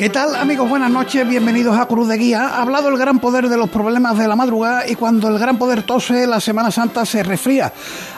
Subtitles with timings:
[0.00, 0.66] ¿Qué tal amigos?
[0.66, 2.48] Buenas noches, bienvenidos a Cruz de Guía.
[2.48, 5.58] Ha hablado el gran poder de los problemas de la madrugada y cuando el gran
[5.58, 7.70] poder tose, la Semana Santa se resfría.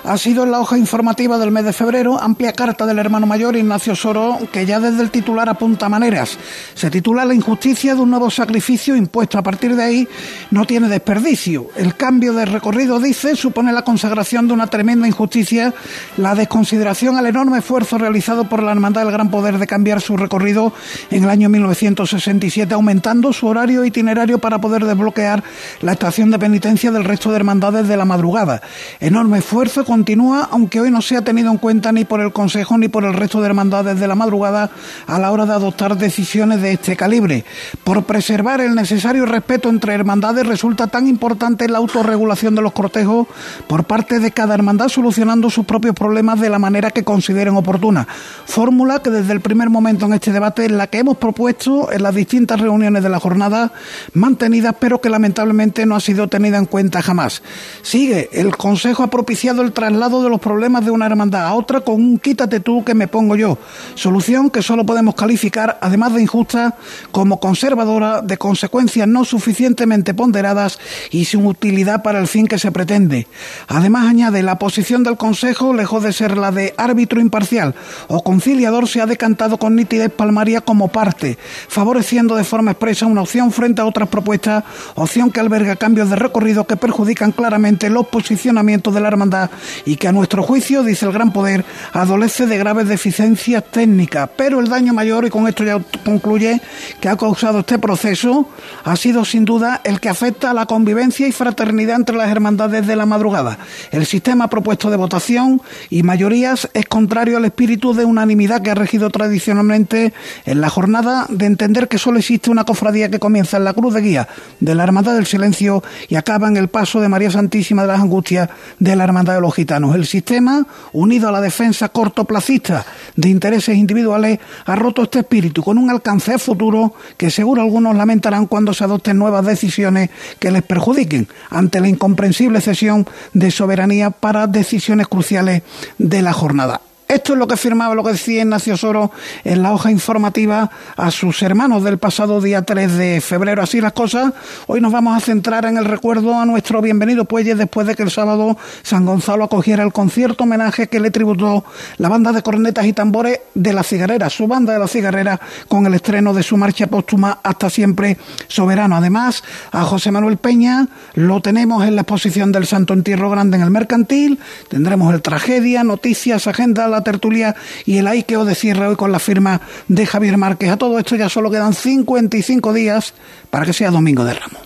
[0.05, 3.57] Ha sido en la hoja informativa del mes de febrero, amplia carta del hermano mayor
[3.57, 6.39] Ignacio Soro, que ya desde el titular apunta maneras.
[6.75, 9.37] Se titula La injusticia de un nuevo sacrificio impuesto.
[9.37, 10.09] A partir de ahí
[10.53, 11.67] no tiene desperdicio.
[11.75, 15.75] El cambio de recorrido, dice, supone la consagración de una tremenda injusticia,
[16.17, 20.17] la desconsideración al enorme esfuerzo realizado por la Hermandad del Gran Poder de cambiar su
[20.17, 20.73] recorrido
[21.11, 25.43] en el año 19 1967, aumentando su horario itinerario para poder desbloquear
[25.81, 28.63] la estación de penitencia del resto de hermandades de la madrugada.
[29.01, 32.79] Enorme esfuerzo continúa, aunque hoy no se ha tenido en cuenta ni por el Consejo
[32.79, 34.71] ni por el resto de hermandades de la madrugada
[35.07, 37.45] a la hora de adoptar decisiones de este calibre.
[37.85, 43.27] Por preservar el necesario respeto entre hermandades resulta tan importante la autorregulación de los cortejos
[43.67, 48.07] por parte de cada hermandad solucionando sus propios problemas de la manera que consideren oportuna.
[48.45, 52.03] Fórmula que desde el primer momento en este debate en la que hemos propuesto en
[52.03, 53.73] las distintas reuniones de la jornada
[54.15, 57.43] mantenidas, pero que lamentablemente no ha sido tenida en cuenta jamás.
[57.83, 61.81] Sigue, el Consejo ha propiciado el traslado de los problemas de una hermandad a otra
[61.81, 63.59] con un quítate tú que me pongo yo.
[63.95, 66.77] Solución que solo podemos calificar, además de injusta,
[67.11, 70.79] como conservadora, de consecuencias no suficientemente ponderadas
[71.11, 73.27] y sin utilidad para el fin que se pretende.
[73.69, 77.75] Además, añade, la posición del Consejo, lejos de ser la de árbitro imparcial
[78.09, 81.39] o conciliador, se ha decantado con nitidez palmaria como parte,
[81.69, 84.65] favoreciendo de forma expresa una opción frente a otras propuestas,
[84.95, 89.51] opción que alberga cambios de recorrido que perjudican claramente los posicionamientos de la hermandad
[89.85, 94.31] y que a nuestro juicio, dice el Gran Poder, adolece de graves deficiencias técnicas.
[94.37, 96.61] Pero el daño mayor, y con esto ya concluye,
[97.01, 98.49] que ha causado este proceso,
[98.85, 102.87] ha sido sin duda el que afecta a la convivencia y fraternidad entre las hermandades
[102.87, 103.59] de la madrugada.
[103.91, 105.61] El sistema propuesto de votación
[105.91, 110.13] y mayorías es contrario al espíritu de unanimidad que ha regido tradicionalmente
[110.45, 113.95] en la jornada de entender que solo existe una cofradía que comienza en la cruz
[113.95, 114.29] de guía
[114.61, 118.01] de la Hermandad del Silencio y acaba en el paso de María Santísima de las
[118.01, 118.49] Angustias
[118.79, 119.95] de la Hermandad de los Gitanos.
[119.95, 122.85] El sistema, unido a la defensa cortoplacista
[123.17, 128.47] de intereses individuales, ha roto este espíritu con un alcance futuro que seguro algunos lamentarán
[128.47, 134.47] cuando se adopten nuevas decisiones que les perjudiquen ante la incomprensible cesión de soberanía para
[134.47, 135.63] decisiones cruciales
[135.99, 136.81] de la jornada.
[137.13, 139.11] Esto es lo que firmaba, lo que decía Ignacio Soro
[139.45, 143.63] en la hoja informativa a sus hermanos del pasado día 3 de febrero.
[143.63, 144.33] Así las cosas,
[144.67, 148.03] hoy nos vamos a centrar en el recuerdo a nuestro bienvenido Puelles después de que
[148.03, 151.67] el sábado San Gonzalo acogiera el concierto homenaje que le tributó
[151.99, 155.85] la banda de cornetas y tambores de la cigarrera, su banda de la cigarrera, con
[155.85, 158.17] el estreno de su marcha póstuma Hasta siempre
[158.49, 158.97] soberano.
[158.97, 163.65] Además, a José Manuel Peña lo tenemos en la exposición del Santo Entierro Grande en
[163.65, 164.39] el Mercantil,
[164.71, 167.55] tendremos el Tragedia, noticias, agenda, la tertulia
[167.85, 170.71] y el Aikeo de cierre hoy con la firma de Javier Márquez.
[170.71, 173.15] A todo esto ya solo quedan 55 días
[173.51, 174.63] para que sea Domingo de Ramos.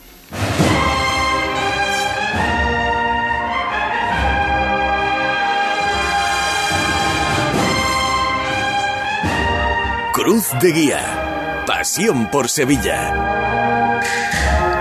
[10.13, 11.65] Cruz de Guía.
[11.67, 13.46] Pasión por Sevilla.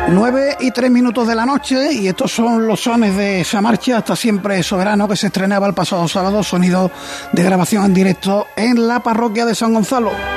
[0.08, 3.98] 9 y 3 minutos de la noche y estos son los sones de esa marcha
[3.98, 6.92] hasta siempre soberano que se estrenaba el pasado sábado, sonido
[7.32, 10.35] de grabación en directo en la parroquia de San Gonzalo.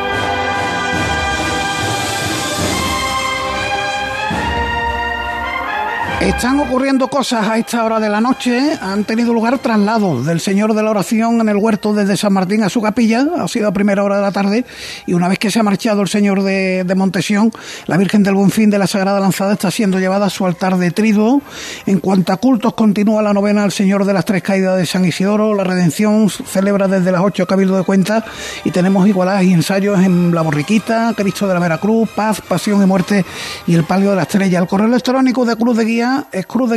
[6.28, 8.74] Están ocurriendo cosas a esta hora de la noche.
[8.82, 12.62] Han tenido lugar traslados del Señor de la Oración en el huerto desde San Martín
[12.62, 13.26] a su capilla.
[13.38, 14.66] Ha sido a primera hora de la tarde.
[15.06, 17.50] Y una vez que se ha marchado el Señor de, Montesión,
[17.86, 20.76] la Virgen del Buen Fin de la Sagrada Lanzada está siendo llevada a su altar
[20.76, 21.40] de triduo.
[21.86, 25.06] En cuanto a cultos, continúa la novena al Señor de las Tres Caídas de San
[25.06, 25.54] Isidoro.
[25.54, 28.22] La Redención celebra desde las 8 Cabildo de Cuentas.
[28.64, 32.86] Y tenemos igualadas y ensayos en La Borriquita, Cristo de la Veracruz, Paz, Pasión y
[32.86, 33.24] Muerte
[33.66, 34.58] y el Palio de la Estrella.
[34.58, 36.72] El correo electrónico de Cruz de Guía es cruz.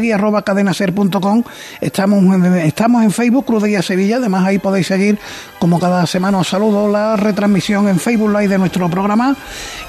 [1.81, 4.17] Estamos, en, estamos en Facebook, Cruz Sevilla.
[4.17, 5.19] Además, ahí podéis seguir,
[5.59, 9.35] como cada semana os saludo, la retransmisión en Facebook Live de nuestro programa.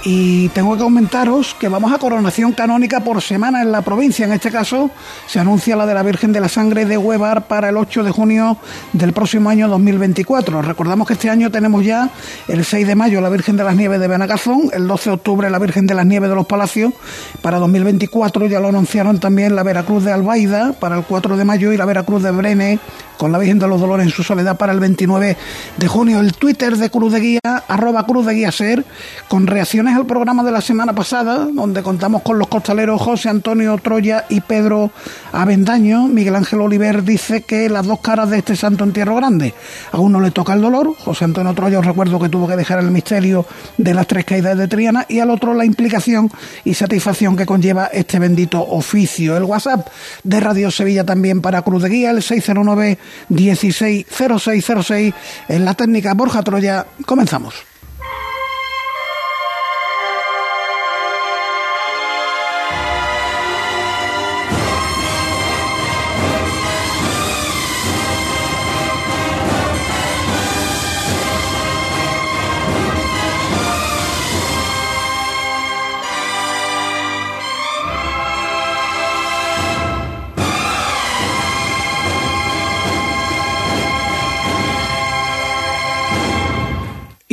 [0.04, 4.26] Y tengo que comentaros que vamos a coronación canónica por semana en la provincia.
[4.26, 4.90] En este caso,
[5.26, 8.10] se anuncia la de la Virgen de la Sangre de Huevar para el 8 de
[8.10, 8.58] junio
[8.93, 10.60] del próximo año 2024.
[10.60, 12.10] Recordamos que este año tenemos ya
[12.48, 15.50] el 6 de mayo la Virgen de las Nieves de Benagazón, el 12 de octubre
[15.50, 16.93] la Virgen de las Nieves de los Palacios.
[17.40, 21.44] Para 2024 ya lo anunciaron también también la Veracruz de Albaida para el 4 de
[21.46, 22.79] mayo y la Veracruz de Brene
[23.23, 25.37] con la Virgen de los Dolores en su soledad para el 29
[25.76, 26.19] de junio.
[26.19, 28.84] El Twitter de Cruz de Guía, arroba Cruz de Guía Ser,
[29.29, 33.79] con reacciones al programa de la semana pasada, donde contamos con los costaleros José Antonio
[33.79, 34.90] Troya y Pedro
[35.31, 36.08] Avendaño.
[36.08, 39.55] Miguel Ángel Oliver dice que las dos caras de este santo entierro grande.
[39.93, 42.81] A uno le toca el dolor, José Antonio Troya, os recuerdo que tuvo que dejar
[42.81, 43.46] el misterio
[43.79, 46.29] de las tres caídas de Triana, y al otro la implicación
[46.64, 49.21] y satisfacción que conlleva este bendito oficio.
[49.28, 49.88] El WhatsApp
[50.22, 52.98] de Radio Sevilla también para Cruz de Guía, el 609
[53.28, 55.14] 160606
[55.48, 56.86] en la técnica Borja Troya.
[57.06, 57.71] Comenzamos.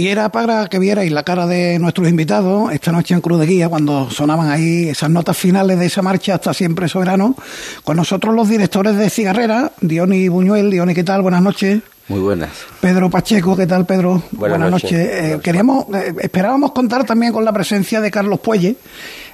[0.10, 3.46] Y era para que vierais la cara de nuestros invitados esta noche en Cruz de
[3.46, 7.36] Guía, cuando sonaban ahí esas notas finales de esa marcha hasta siempre soberano.
[7.84, 10.72] Con nosotros los directores de Cigarrera, Diony Buñuel.
[10.72, 11.22] Diony, ¿qué tal?
[11.22, 11.82] Buenas noches.
[12.08, 12.50] Muy buenas.
[12.82, 14.24] Pedro Pacheco, ¿qué tal, Pedro?
[14.32, 14.94] Buenas, noches.
[14.94, 18.78] Eh, queríamos, eh, esperábamos contar también con la presencia de Carlos Puelle,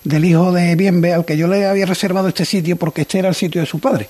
[0.05, 3.27] del hijo de Bienve, al que yo le había reservado este sitio porque este era
[3.27, 4.07] el sitio de su padre.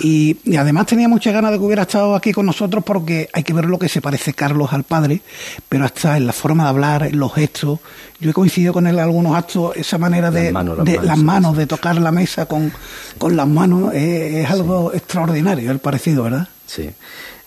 [0.00, 3.52] Y, además tenía muchas ganas de que hubiera estado aquí con nosotros porque hay que
[3.52, 5.20] ver lo que se parece Carlos al padre,
[5.68, 7.80] pero hasta en la forma de hablar, en los gestos.
[8.20, 11.96] Yo he coincidido con él en algunos actos, esa manera de, las manos, de tocar
[12.00, 12.72] la mesa con,
[13.18, 16.48] con las manos, es, algo extraordinario el parecido, ¿verdad?
[16.66, 16.90] Sí.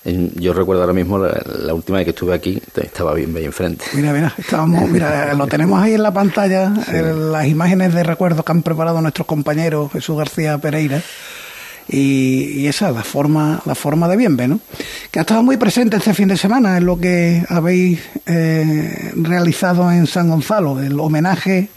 [0.05, 3.83] Yo recuerdo ahora mismo la, última vez que estuve aquí, estaba bien, bien enfrente.
[3.93, 8.51] Mira, mira, estábamos, mira, lo tenemos ahí en la pantalla, las imágenes de recuerdo que
[8.51, 11.01] han preparado nuestros compañeros Jesús García Pereira.
[11.91, 14.59] Y, esa es la forma, la forma de Bienve, ¿no?
[15.11, 19.91] Que ha estado muy presente este fin de semana en lo que habéis eh, realizado
[19.91, 21.69] en San Gonzalo, el homenaje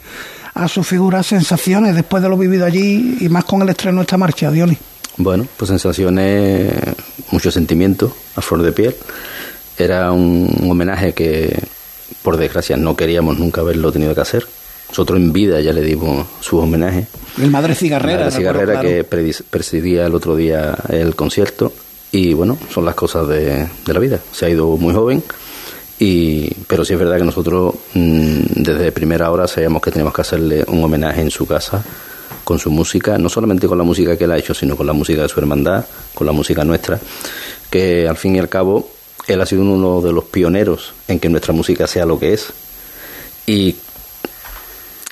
[0.53, 4.03] a su figura, sensaciones después de lo vivido allí y más con el estreno de
[4.03, 4.77] esta marcha, Diony.
[5.17, 6.73] Bueno, pues sensaciones,
[7.31, 8.95] mucho sentimiento a flor de piel.
[9.77, 11.57] Era un, homenaje que,
[12.21, 14.47] por desgracia, no queríamos nunca haberlo tenido que hacer.
[14.89, 17.07] Nosotros en vida ya le dimos su homenaje.
[17.41, 18.25] El Madre Cigarrera.
[18.25, 21.73] La Cigarrera que presidía el otro día el concierto.
[22.11, 24.19] Y bueno, son las cosas de, de la vida.
[24.31, 25.23] Se ha ido muy joven.
[25.99, 30.21] Y, pero sí es verdad que nosotros mm, desde primera hora sabíamos que teníamos que
[30.21, 31.83] hacerle un homenaje en su casa
[32.43, 34.93] con su música, no solamente con la música que él ha hecho, sino con la
[34.93, 36.99] música de su hermandad, con la música nuestra,
[37.69, 38.89] que al fin y al cabo
[39.27, 42.47] él ha sido uno de los pioneros en que nuestra música sea lo que es.
[43.45, 43.75] Y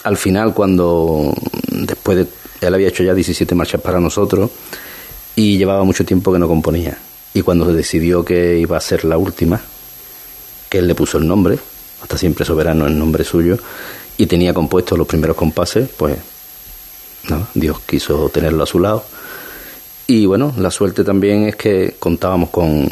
[0.03, 1.33] al final, cuando
[1.69, 2.27] después de
[2.67, 4.51] él había hecho ya 17 marchas para nosotros
[5.35, 6.97] y llevaba mucho tiempo que no componía.
[7.33, 9.61] Y cuando se decidió que iba a ser la última,
[10.69, 11.57] que él le puso el nombre,
[12.01, 13.57] hasta siempre soberano el nombre suyo,
[14.17, 16.17] y tenía compuesto los primeros compases, pues
[17.53, 19.03] Dios quiso tenerlo a su lado.
[20.07, 22.87] Y bueno, la suerte también es que contábamos con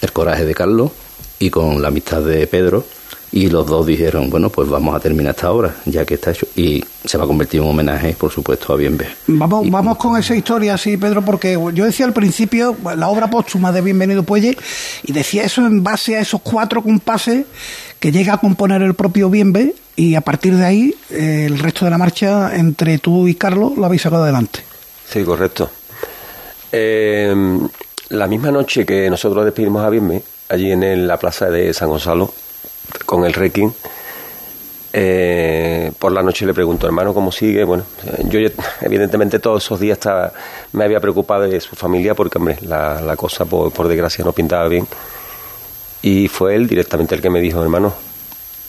[0.00, 0.90] el coraje de Carlos
[1.38, 2.84] y con la amistad de Pedro.
[3.30, 6.46] Y los dos dijeron, bueno, pues vamos a terminar esta obra, ya que está hecho.
[6.56, 9.06] Y se va a convertir en un homenaje, por supuesto, a Bienve.
[9.26, 13.70] Vamos, vamos con esa historia, sí, Pedro, porque yo decía al principio la obra póstuma
[13.70, 14.56] de Bienvenido Puelle,
[15.02, 17.44] y decía eso en base a esos cuatro compases
[18.00, 21.84] que llega a componer el propio Bienve y a partir de ahí eh, el resto
[21.84, 24.60] de la marcha entre tú y Carlos lo habéis sacado adelante.
[25.04, 25.68] Sí, correcto.
[26.70, 27.34] Eh,
[28.10, 32.32] la misma noche que nosotros despedimos a Bienve, allí en la plaza de San Gonzalo,
[33.06, 33.72] con el Requiem,
[34.92, 37.64] eh, por la noche le pregunto, hermano, ¿cómo sigue?
[37.64, 37.82] Bueno,
[38.26, 38.38] yo
[38.80, 40.32] evidentemente todos esos días estaba,
[40.74, 44.68] me había preocupado de su familia porque, hombre, la, cosa por, por, desgracia no pintaba
[44.68, 44.86] bien.
[46.02, 47.92] Y fue él directamente el que me dijo, hermano,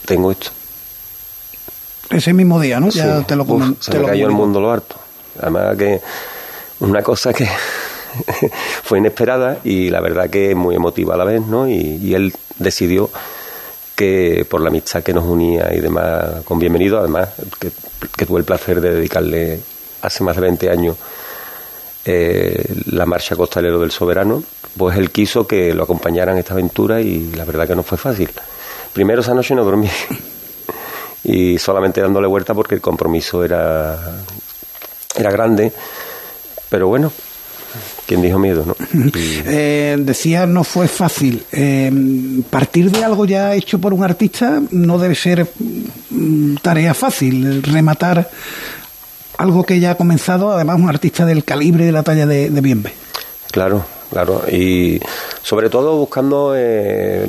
[0.07, 0.49] tengo esto.
[2.09, 2.89] Ese mismo día, ¿no?
[2.89, 3.45] Ya te lo
[3.79, 4.95] Se me cayó el mundo lo harto.
[5.39, 6.01] Además que
[6.79, 7.47] una cosa que
[8.83, 11.67] fue inesperada y la verdad que muy emotiva a la vez, ¿no?
[11.67, 13.09] Y, él decidió
[13.95, 17.71] que por la amistad que nos unía y demás, con bienvenido, además, que,
[18.17, 19.59] que tuve el placer de dedicarle
[20.01, 20.95] hace más de 20 años
[22.05, 24.41] eh, la marcha costalero del soberano,
[24.77, 27.97] pues él quiso que lo acompañaran en esta aventura y la verdad que no fue
[27.97, 28.29] fácil.
[28.93, 29.89] Primero esa noche no dormí
[31.23, 33.97] y solamente dándole vuelta porque el compromiso era,
[35.15, 35.73] era grande,
[36.69, 37.11] pero bueno,
[38.05, 38.75] quien dijo miedo, ¿no?
[39.23, 41.43] Eh, decía, no fue fácil.
[41.51, 41.91] Eh,
[42.49, 45.47] partir de algo ya hecho por un artista no debe ser
[46.09, 47.61] mm, tarea fácil.
[47.63, 48.29] Rematar
[49.37, 52.49] algo que ya ha comenzado, además un artista del calibre y de la talla de,
[52.49, 52.93] de Bienve.
[53.51, 54.99] Claro, claro, y
[55.41, 57.27] sobre todo buscando, eh,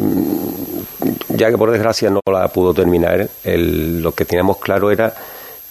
[1.29, 5.15] ya que por desgracia no la pudo terminar, lo que teníamos claro era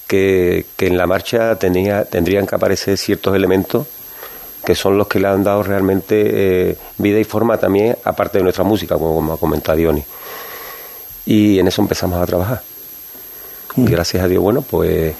[0.07, 3.85] que, en la marcha tenía, tendrían que aparecer ciertos elementos
[4.65, 8.43] que son los que le han dado realmente eh, vida y forma también, aparte de
[8.43, 10.03] nuestra música, como, como ha comentado Diony.
[11.25, 12.61] Y en eso empezamos a trabajar.
[13.77, 13.85] Y mm.
[13.85, 15.15] gracias a Dios, bueno, pues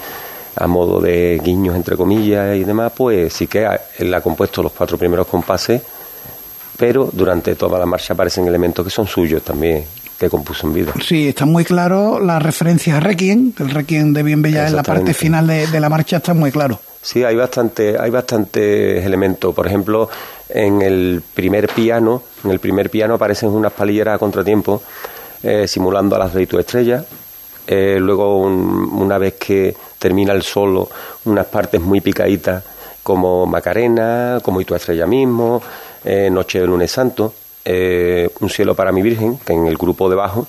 [0.59, 4.73] a modo de guiños entre comillas y demás, pues sí que él ha compuesto los
[4.73, 5.81] cuatro primeros compases,
[6.77, 9.85] pero durante toda la marcha aparecen elementos que son suyos también,
[10.19, 10.93] que compuso en vida.
[11.01, 14.83] Sí, está muy claro la referencia a Requiem, el Requiem de Bien Bella en la
[14.83, 16.77] parte final de, la marcha está muy claro.
[17.01, 19.55] Sí, hay bastante, hay bastantes elementos.
[19.55, 20.09] Por ejemplo,
[20.49, 24.83] en el primer piano, en el primer piano aparecen unas palilleras a contratiempo,
[25.41, 27.05] eh, simulando a las de tu estrella.
[27.65, 30.89] Eh, luego, una vez que termina el solo,
[31.25, 32.63] unas partes muy picaditas,
[33.03, 35.61] como Macarena, como Y tu estrella mismo,
[36.03, 37.33] eh, Noche de lunes santo.
[37.65, 40.47] Eh, un cielo para mi virgen, que en el grupo debajo,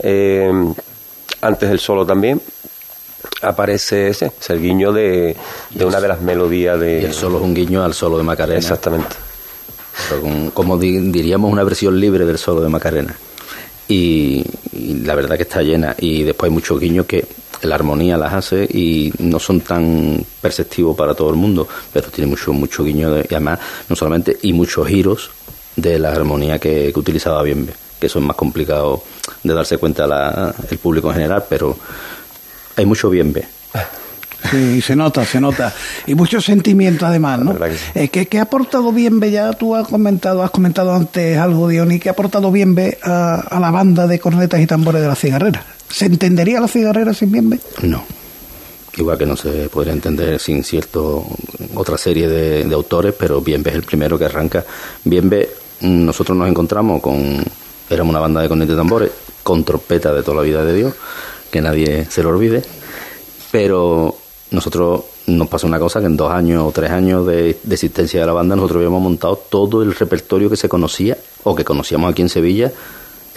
[0.00, 0.52] eh,
[1.40, 2.40] antes del solo también,
[3.42, 5.36] aparece ese, es el guiño de,
[5.80, 7.04] una de las melodías de...
[7.04, 8.58] el solo es un guiño al solo de Macarena.
[8.58, 9.16] Exactamente.
[10.52, 13.16] como diríamos, una versión libre del solo de Macarena.
[13.86, 14.44] Y,
[15.04, 15.94] la verdad que está llena.
[15.98, 17.26] Y después hay muchos guiños que
[17.62, 22.30] la armonía las hace y no son tan perceptivos para todo el mundo, pero tiene
[22.30, 25.30] mucho, mucho guiño y además, no solamente, y muchos giros
[25.76, 29.02] de la armonía que, utilizaba Bienve, que es más complicado
[29.42, 31.76] de darse cuenta la, el público en general, pero
[32.76, 33.46] hay mucho Bienve.
[34.50, 35.74] Sí, se nota, se nota.
[36.06, 37.56] Y mucho sentimiento además, ¿no?
[37.94, 39.30] Eh, ¿qué, ha aportado Bienve?
[39.30, 43.60] Ya tú has comentado, has comentado antes algo, Diony, ¿qué ha aportado Bienve a, a
[43.60, 45.64] la banda de cornetas y tambores de la cigarrera?
[45.90, 47.60] ¿Se entendería la cigarrera sin Bienve?
[47.82, 48.04] No
[48.96, 51.24] igual que no se podría entender sin cierto
[51.76, 54.64] otra serie de, de autores, pero Bienve es el primero que arranca.
[55.04, 55.48] Bienve
[55.80, 57.42] nosotros nos encontramos con,
[57.88, 59.10] éramos una banda de cornetas y tambores,
[59.42, 60.94] con trompeta de toda la vida de Dios,
[61.50, 62.62] que nadie se lo olvide,
[63.50, 64.16] pero
[64.50, 68.26] nosotros nos pasó una cosa que en dos años o tres años de, existencia de
[68.26, 72.22] la banda nosotros habíamos montado todo el repertorio que se conocía o que conocíamos aquí
[72.22, 72.72] en Sevilla,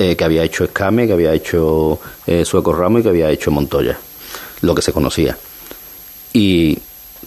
[0.01, 3.51] eh, que había hecho Escame, que había hecho eh, Sueco Ramos y que había hecho
[3.51, 3.99] Montoya,
[4.61, 5.37] lo que se conocía.
[6.33, 6.75] Y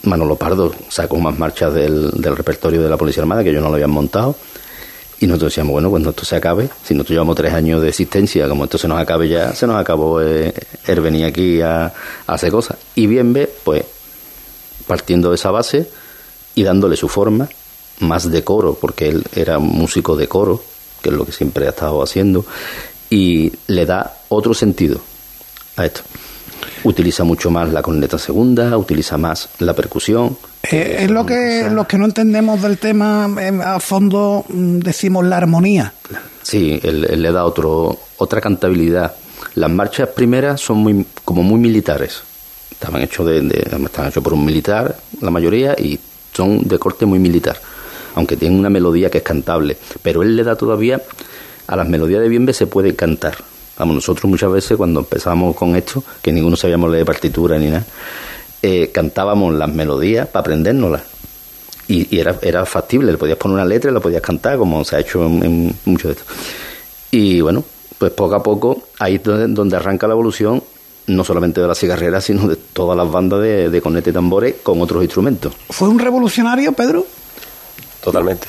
[0.03, 3.75] Manolo Pardo sacó más marchas del, repertorio de la Policía Armada que yo no lo
[3.75, 4.35] habían montado
[5.21, 8.49] y nosotros decíamos, bueno, cuando esto se acabe, si nosotros llevamos tres años de existencia,
[8.49, 10.53] como esto se nos acabe ya, se nos acabó eh,
[10.89, 11.93] el venir aquí a,
[12.27, 12.77] hacer cosas.
[12.97, 13.85] Y bien ve, pues,
[14.89, 15.89] partiendo de esa base
[16.57, 17.49] y dándole su forma,
[18.01, 20.61] más de coro, porque él era músico de coro,
[21.05, 22.45] que es lo que siempre ha estado haciendo,
[23.11, 25.01] y le da otro sentido
[25.77, 26.03] a esto
[26.85, 30.37] utiliza mucho más la corneta segunda, utiliza más la percusión.
[30.63, 35.25] Eh, es lo que los que no entendemos del tema em, a fondo mm, decimos
[35.25, 35.93] la armonía.
[36.43, 39.15] Sí, él, le da otro otra cantabilidad.
[39.55, 42.23] Las marchas primeras son muy como muy militares.
[42.71, 43.39] Estaban hechos de,
[43.85, 45.99] están hechos por un militar la mayoría y
[46.33, 47.57] son de corte muy militar,
[48.15, 51.03] aunque tienen una melodía que es cantable, pero él le da todavía
[51.67, 53.37] a las melodías de Bienve se puede cantar
[53.77, 57.85] Vamos, nosotros muchas veces cuando empezamos con esto, que ninguno sabíamos leer partitura ni nada,
[58.63, 61.03] eh, cantábamos las melodías para aprendérnoslas.
[61.89, 64.97] Y, era, era factible, le podías poner una letra y la podías cantar, como se
[64.97, 66.25] ha hecho en, mucho de esto.
[67.11, 67.65] Y bueno,
[67.99, 70.63] pues poco a poco, ahí es donde, arranca la evolución,
[71.09, 74.81] no solamente de la cigarrera, sino de todas las bandas de, de y tambores con
[74.81, 75.53] otros instrumentos.
[75.69, 77.07] ¿Fue un revolucionario, Pedro?
[78.05, 78.47] Totalmente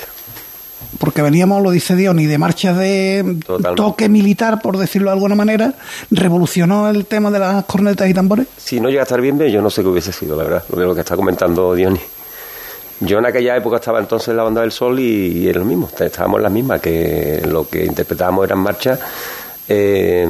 [0.99, 3.37] porque veníamos, lo dice Diony, de marcha de
[3.75, 5.73] toque militar, por decirlo de alguna manera,
[6.11, 8.47] revolucionó el tema de las cornetas y tambores.
[8.57, 10.95] Si no llega a estar bien, yo no sé qué hubiese sido, la verdad, lo
[10.95, 11.99] que está comentando Diony.
[13.01, 15.89] Yo en aquella época estaba entonces en la banda del sol y, era lo mismo,
[15.99, 18.99] estábamos en la misma, que lo que interpretábamos eran marchas
[19.67, 20.25] eh,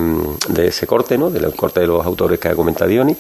[0.50, 1.30] de ese corte, ¿no?
[1.30, 3.16] Del corte de los autores que ha comentado Diony.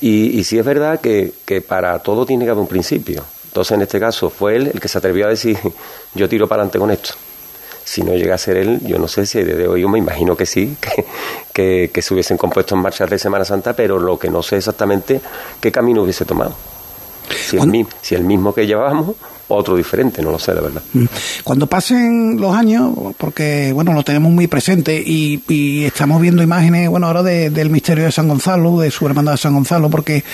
[0.00, 3.22] Y, y sí es verdad que, que para todo tiene que haber un principio.
[3.54, 5.56] Entonces, en este caso, fue él el que se atrevió a decir,
[6.14, 7.10] yo tiro para adelante con esto.
[7.84, 10.36] Si no llega a ser él, yo no sé si desde hoy, yo me imagino
[10.36, 10.76] que sí,
[11.52, 14.56] que, que, se hubiesen compuesto en marchas de Semana Santa, pero lo que no sé
[14.56, 15.20] exactamente
[15.60, 16.52] qué camino hubiese tomado.
[17.48, 19.14] Si el, si el mismo que llevábamos
[19.48, 20.82] otro diferente, no lo sé, de verdad.
[20.92, 21.04] Mm.
[21.42, 25.42] Cuando pasen los años, porque bueno, lo tenemos muy presente y,
[25.84, 29.54] estamos viendo imágenes, bueno, ahora del misterio de San Gonzalo, de su hermandad de San
[29.54, 30.24] Gonzalo, porque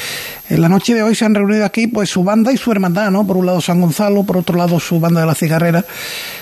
[0.48, 3.10] en la noche de hoy se han reunido aquí pues su banda y su hermandad,
[3.10, 3.26] ¿no?
[3.26, 5.84] Por un lado San Gonzalo, por otro lado su banda de la cigarrera.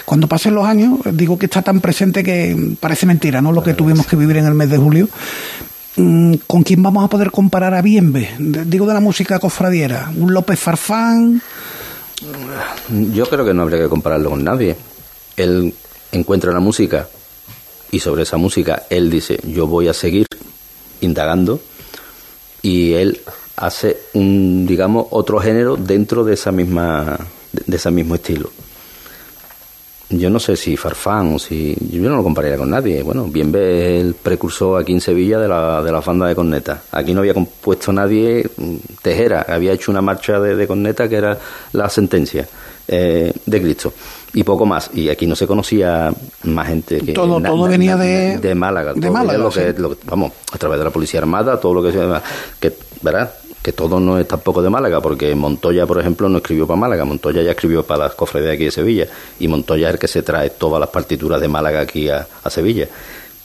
[0.05, 3.53] Cuando pasen los años, digo que está tan presente que parece mentira, ¿no?
[3.53, 5.09] Lo que tuvimos que vivir en el mes de julio
[5.99, 8.31] Mm, ¿Con quién vamos a poder comparar a Bienve?
[8.39, 10.11] Digo de la música cofradiera.
[10.17, 11.43] ¿Un López Farfán?
[13.13, 14.77] Yo creo que no habría que compararlo con nadie.
[15.37, 15.75] Él
[16.13, 17.09] encuentra la música
[17.91, 20.27] y sobre esa música él dice, yo voy a seguir
[21.01, 21.61] indagando
[22.63, 23.21] y él
[23.57, 27.19] hace un, digamos, otro género dentro de esa misma,
[27.53, 28.51] de ese mismo estilo.
[30.11, 31.77] Yo no sé si Farfán o si.
[31.91, 33.03] Yo no lo compararía con nadie.
[33.03, 36.83] Bueno, bien ve el precursor aquí en Sevilla de la, de la banda de corneta.
[36.93, 41.17] Aquí no había compuesto nadie mm, Tejera, había hecho una marcha de, de corneta que
[41.17, 41.38] era
[41.73, 42.49] la sentencia
[42.88, 43.93] eh, de Cristo.
[44.33, 44.91] Y poco más.
[44.95, 46.11] Y aquí no se conocía
[46.45, 47.12] más gente que.
[47.12, 48.38] Todo, todo venía de.
[48.38, 48.95] De Málaga.
[48.95, 49.38] De Málaga.
[49.38, 51.93] Lo que, lo, vamos, a través de la Policía Armada, todo lo que.
[52.59, 53.31] Que, ¿Verdad?
[53.62, 57.05] Que todo no es tampoco de Málaga, porque Montoya, por ejemplo, no escribió para Málaga,
[57.05, 59.09] Montoya ya escribió para las de aquí de Sevilla,
[59.41, 62.88] y Montoya es el que se trae todas las partituras de Málaga aquí a, Sevilla,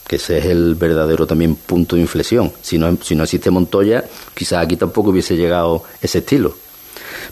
[0.08, 2.52] que ese es el verdadero también punto de inflexión.
[2.62, 4.04] Si no, si no existe Montoya,
[4.34, 6.56] quizás aquí tampoco hubiese llegado ese estilo.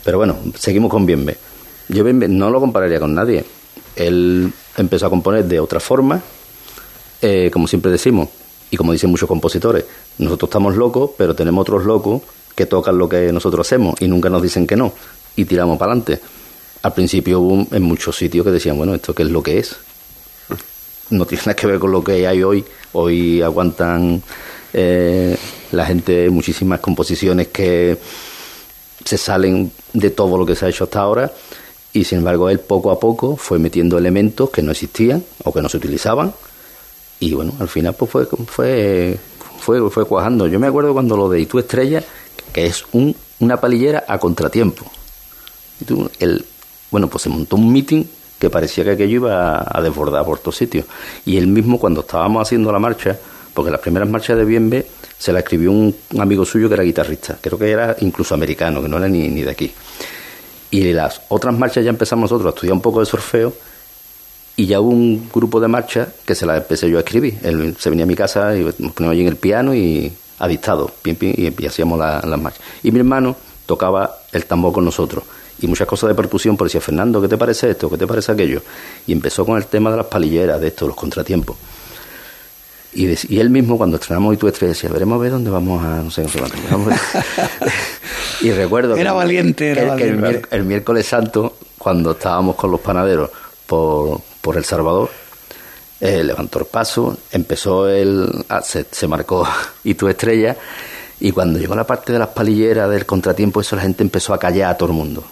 [0.04, 1.36] Pero bueno, seguimos con Bienve.
[1.88, 3.44] Yo Bienve no lo compararía con nadie.
[3.94, 6.20] Él empezó a componer de otra forma,
[7.20, 8.28] eh, como siempre decimos,
[8.70, 9.84] y como dicen muchos compositores,
[10.18, 12.22] nosotros estamos locos, pero tenemos otros locos
[12.54, 14.92] que tocan lo que nosotros hacemos y nunca nos dicen que no
[15.36, 16.20] y tiramos para adelante.
[16.82, 19.76] Al principio hubo en muchos sitios que decían, bueno, ¿esto qué es lo que es?
[21.10, 22.64] No tiene nada que ver con lo que hay hoy.
[22.92, 24.22] Hoy aguantan
[24.72, 25.36] eh,
[25.72, 27.98] la gente muchísimas composiciones que
[29.04, 31.32] se salen de todo lo que se ha hecho hasta ahora
[31.92, 35.60] y sin embargo él poco a poco fue metiendo elementos que no existían o que
[35.60, 36.32] no se utilizaban
[37.18, 39.18] y bueno, al final pues fue fue
[39.62, 40.48] fue, fue cuajando.
[40.48, 42.02] Yo me acuerdo cuando lo de Y tu estrella
[42.52, 44.84] que es un, una palillera a contratiempo.
[46.20, 46.44] el,
[46.90, 48.04] bueno, pues se montó un meeting
[48.38, 50.84] que parecía que aquello iba a, desbordar por todos sitios.
[51.24, 53.16] Y él mismo, cuando estábamos haciendo la marcha,
[53.54, 57.38] porque las primeras marchas de Bienve se la escribió un, amigo suyo que era guitarrista,
[57.40, 59.72] creo que era incluso americano, que no era ni, de aquí.
[60.70, 63.54] Y las otras marchas ya empezamos nosotros a estudiar un poco de sorfeo
[64.56, 67.38] y ya hubo un grupo de marchas que se las empecé yo a escribir.
[67.42, 70.48] Él se venía a mi casa y nos poníamos allí en el piano y a
[70.48, 72.60] dictado, y, hacíamos las marchas.
[72.82, 75.22] Y mi hermano tocaba el tambor con nosotros
[75.60, 77.88] y muchas cosas de percusión, por decía, Fernando, ¿qué te parece esto?
[77.88, 78.60] ¿Qué te parece aquello?
[79.06, 81.56] Y empezó con el tema de las palilleras, de esto, los contratiempos.
[82.92, 85.84] Y, y él mismo, cuando estrenamos y tu estrella, decía, veremos a ver dónde vamos
[85.84, 86.40] a, no sé, no sé
[88.40, 90.42] y recuerdo era que, valiente, era valiente.
[90.50, 93.30] el, miércoles santo, cuando estábamos con los panaderos
[93.64, 95.08] por, por El Salvador,
[96.04, 98.28] eh, levantó el paso, empezó el.
[98.48, 99.46] Ah, se, se, marcó
[99.84, 100.56] y tu estrella,
[101.20, 104.38] y cuando llegó la parte de las palilleras del contratiempo, eso la gente empezó a
[104.38, 105.22] callar a todo el mundo.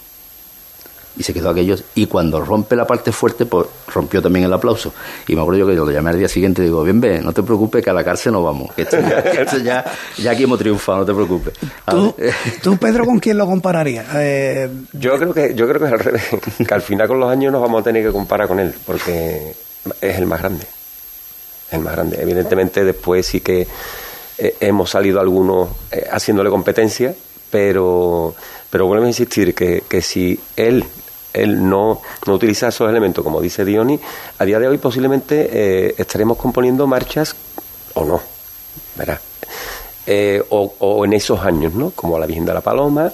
[1.17, 4.95] Y se quedó aquellos, y cuando rompe la parte fuerte, pues rompió también el aplauso.
[5.27, 7.21] Y me acuerdo yo que yo lo llamé al día siguiente y digo, bien, ve,
[7.21, 8.73] no te preocupes, que a la cárcel no vamos.
[8.75, 8.99] Que esto
[9.59, 9.85] ya,
[10.19, 11.53] ya, aquí hemos triunfado, no te preocupes.
[12.63, 14.07] ¿Tú, Pedro, con quién lo compararías?
[14.15, 16.23] Eh, yo creo que yo creo que es al revés,
[16.67, 19.53] que al final con los años nos vamos a tener que comparar con él, porque
[20.01, 20.67] es el más grande.
[21.71, 22.21] El más grande.
[22.21, 23.67] Evidentemente después sí que
[24.39, 27.15] eh, hemos salido algunos eh, haciéndole competencia,
[27.51, 28.35] pero,
[28.71, 30.85] pero vuelvo a insistir que, que si él
[31.33, 34.01] él no, no utiliza esos elementos, como dice Diony,
[34.39, 37.37] a día de hoy posiblemente eh, estaremos componiendo marchas
[37.95, 38.21] o no,
[38.97, 39.21] ¿verdad?
[40.49, 41.93] o, o, en esos años, ¿no?
[41.93, 43.13] Como La Virgen de la Paloma,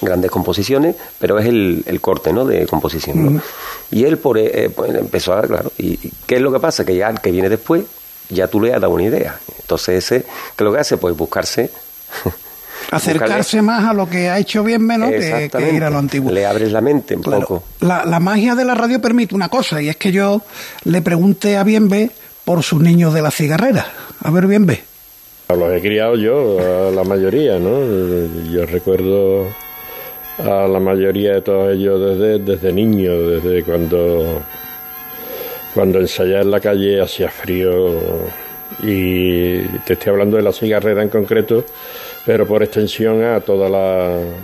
[0.00, 2.44] grandes composiciones, pero es el, el corte ¿no?
[2.44, 3.42] de composición.
[3.90, 6.84] Y él por, eh, pues, empezó a, claro, y, ¿qué es lo que pasa?
[6.84, 7.84] Que ya que viene después,
[8.28, 9.38] ya tú le has dado una idea.
[9.60, 10.28] Entonces ese, ¿qué
[10.58, 10.96] es lo que hace?
[10.96, 11.70] Pues buscarse...
[12.88, 16.30] Acercarse más a lo que ha hecho bien menos que, ir a lo antiguo.
[16.30, 17.64] Le abres la mente un poco.
[17.80, 20.42] La, la magia de la radio permite una cosa, y es que yo
[20.84, 22.12] le pregunté a Bienve
[22.44, 23.88] por sus niños de la cigarrera.
[24.22, 24.84] A ver, Bienve.
[25.48, 27.80] Los he criado yo, a la mayoría, ¿no?
[28.52, 29.48] Yo recuerdo
[30.38, 34.42] a la mayoría de todos ellos desde, desde niño, desde cuando,
[35.74, 38.00] cuando ensayaba en la calle hacía frío
[38.82, 41.64] y te estoy hablando de la cigarrera en concreto,
[42.26, 43.70] pero por extensión a todas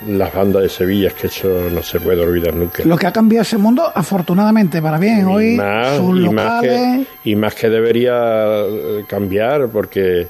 [0.07, 2.85] las bandas de Sevilla, es que eso no se puede olvidar nunca.
[2.85, 7.37] Lo que ha cambiado ese mundo, afortunadamente para bien, hoy más, y Más que, y
[7.37, 8.65] más que debería
[9.09, 10.29] cambiar, porque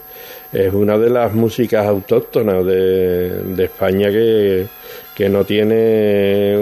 [0.53, 4.67] es una de las músicas autóctonas de, de España que
[5.15, 6.57] que no tiene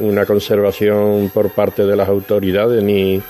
[0.00, 3.20] una conservación por parte de las autoridades ni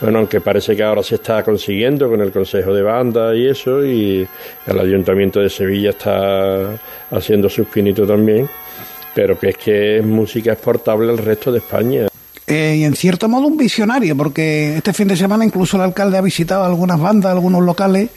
[0.00, 3.84] bueno aunque parece que ahora se está consiguiendo con el consejo de banda y eso
[3.84, 4.26] y
[4.66, 6.78] el ayuntamiento de Sevilla está
[7.10, 8.48] haciendo sus pinitos también
[9.14, 12.08] pero que es que es música exportable al resto de España
[12.48, 16.16] eh, y en cierto modo un visionario, porque este fin de semana incluso el alcalde
[16.16, 18.08] ha visitado algunas bandas, algunos locales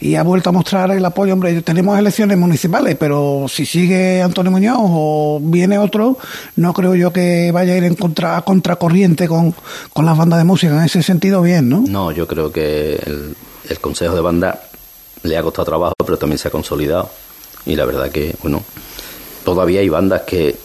[0.00, 1.32] y ha vuelto a mostrar el apoyo.
[1.32, 6.16] Hombre, tenemos elecciones municipales, pero si sigue Antonio Muñoz o viene otro,
[6.56, 9.54] no creo yo que vaya a ir en contra, a contracorriente con,
[9.92, 10.76] con las bandas de música.
[10.76, 11.82] En ese sentido, bien, ¿no?
[11.86, 13.34] No, yo creo que el,
[13.68, 14.62] el Consejo de Banda
[15.24, 17.10] le ha costado trabajo, pero también se ha consolidado.
[17.66, 18.62] Y la verdad que, bueno,
[19.44, 20.56] todavía hay bandas que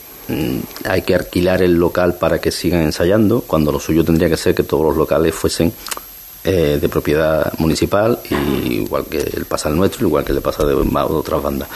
[0.86, 4.54] hay que alquilar el local para que sigan ensayando, cuando lo suyo tendría que ser
[4.54, 5.72] que todos los locales fuesen
[6.44, 10.66] eh, de propiedad municipal, y igual que el pasa al nuestro, igual que le pasa
[10.66, 11.70] de, otras bandas.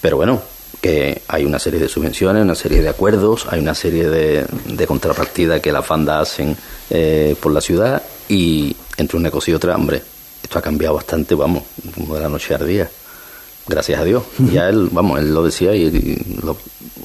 [0.00, 0.42] Pero bueno,
[0.80, 4.86] que hay una serie de subvenciones, una serie de acuerdos, hay una serie de, de
[4.86, 6.56] contrapartidas que las bandas hacen
[6.90, 10.02] eh, por la ciudad, y entre una cosa y otra, hombre,
[10.42, 12.88] esto ha cambiado bastante, vamos, de la noche al día
[13.66, 14.22] gracias a Dios.
[14.52, 16.18] Ya él, vamos, él lo decía y,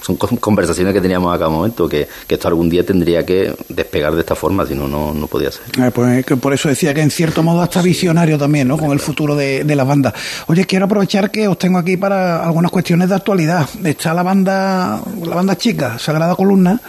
[0.02, 4.22] son conversaciones que teníamos a cada momento, que, esto algún día tendría que despegar de
[4.22, 5.64] esta forma, si no, no podía ser.
[5.78, 8.78] Eh, pues por eso decía que en cierto modo hasta visionario también, ¿no?
[8.78, 10.14] Con el futuro de, de la banda.
[10.48, 13.68] Oye, quiero aprovechar que os tengo aquí para algunas cuestiones de actualidad.
[13.84, 16.80] Está la banda, la banda chica, Sagrada Columna,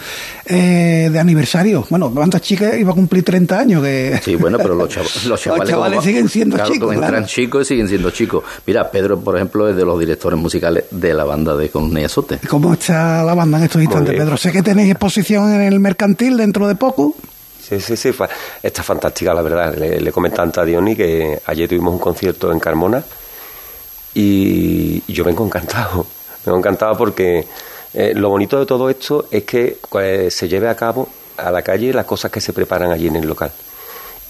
[0.46, 1.86] eh, de aniversario.
[1.90, 3.82] Bueno, la banda chica iba a cumplir 30 años.
[3.82, 4.20] Que...
[4.22, 4.88] Sí, bueno, pero los,
[5.42, 6.94] chavales, siguen siendo chicos.
[6.94, 8.44] Entran chicos y siguen siendo chicos.
[8.66, 12.38] Mira, Pedro, por ejemplo, es de los directores musicales de la banda de y Azote.
[12.48, 14.36] ¿Cómo está la banda en estos instantes, Pedro?
[14.36, 17.14] Sé que tenéis exposición en el Mercantil dentro de poco.
[17.60, 18.10] Sí, sí, sí,
[18.62, 19.76] está fantástica, la verdad.
[19.76, 23.02] Le, le comenté a Diony que ayer tuvimos un concierto en Carmona
[24.14, 26.06] y, yo vengo encantado.
[26.44, 27.46] Vengo encantado porque
[27.92, 31.60] eh, lo bonito de todo esto es que pues, se lleve a cabo a la
[31.60, 33.52] calle las cosas que se preparan allí en el local.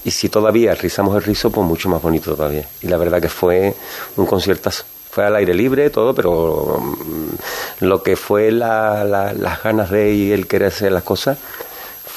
[0.04, 2.66] Y si todavía rizamos el rizo, pues mucho más bonito todavía.
[2.82, 3.72] Y la verdad que fue
[4.16, 4.84] un conciertazo.
[5.10, 10.46] Fue al aire libre, todo, pero mm, lo que fue las ganas de y el
[10.46, 11.38] querer hacer las cosas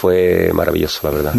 [0.04, 1.34] fue maravilloso, la verdad.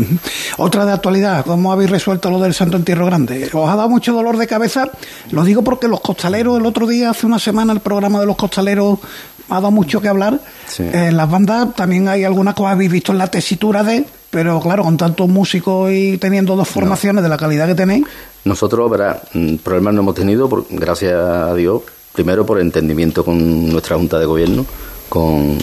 [0.56, 3.50] Otra de actualidad, ¿cómo habéis resuelto lo del Santo Entierro Grande?
[3.52, 4.88] ¿Os ha dado mucho dolor de cabeza?
[5.32, 8.36] Lo digo porque los costaleros, el otro día, hace una semana, el programa de los
[8.36, 9.00] costaleros
[9.48, 10.40] ha dado mucho que hablar.
[10.78, 14.82] En las bandas también hay algunas que habéis visto en la tesitura de, pero claro,
[14.82, 18.04] con tantos músicos y teniendo dos formaciones de la calidad que tenéis.
[18.44, 23.70] Nosotros, verá, mm, problemas no hemos tenido, por, gracias a Dios, primero por entendimiento con
[23.70, 24.66] nuestra Junta de Gobierno,
[25.08, 25.58] con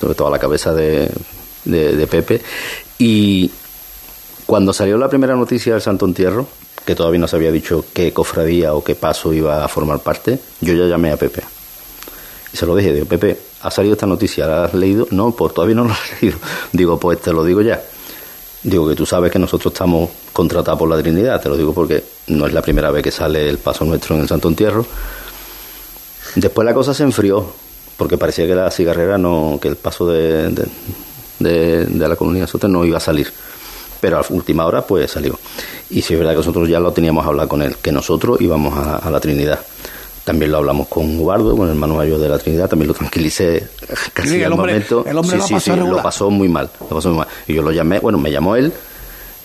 [0.00, 1.10] sobre todo a la cabeza de,
[1.64, 2.42] de, Pepe,
[2.98, 3.50] y
[4.46, 6.48] cuando salió la primera noticia del Santo Entierro,
[6.84, 10.40] que todavía no se había dicho qué cofradía o qué paso iba a formar parte,
[10.60, 11.42] yo ya llamé a Pepe
[12.52, 15.06] y se lo dije, digo, Pepe, ha salido esta noticia, ¿la has leído?
[15.10, 16.38] No, pues todavía no la he leído.
[16.72, 17.82] Digo, pues te lo digo ya.
[18.62, 22.04] Digo que tú sabes que nosotros estamos contratados por la Trinidad, te lo digo porque
[22.28, 24.84] no es la primera vez que sale el paso nuestro en el Santo Entierro.
[26.36, 27.44] Después la cosa se enfrió,
[27.96, 30.50] porque parecía que la cigarrera no, que el paso de,
[31.40, 33.32] de, la colonia Sote no iba a salir.
[34.00, 35.38] Pero a última hora pues salió.
[35.90, 38.76] Y si es verdad que nosotros ya lo teníamos hablado con él, que nosotros íbamos
[38.76, 39.60] a la Trinidad.
[40.24, 43.66] También lo hablamos con Ubardo, con el hermano mayor de la Trinidad, también lo tranquilicé
[44.12, 45.04] casi al momento.
[45.04, 47.28] El hombre sí, sí, lo pasó muy mal, lo pasó muy mal.
[47.48, 48.72] Y yo lo llamé, bueno, me llamó él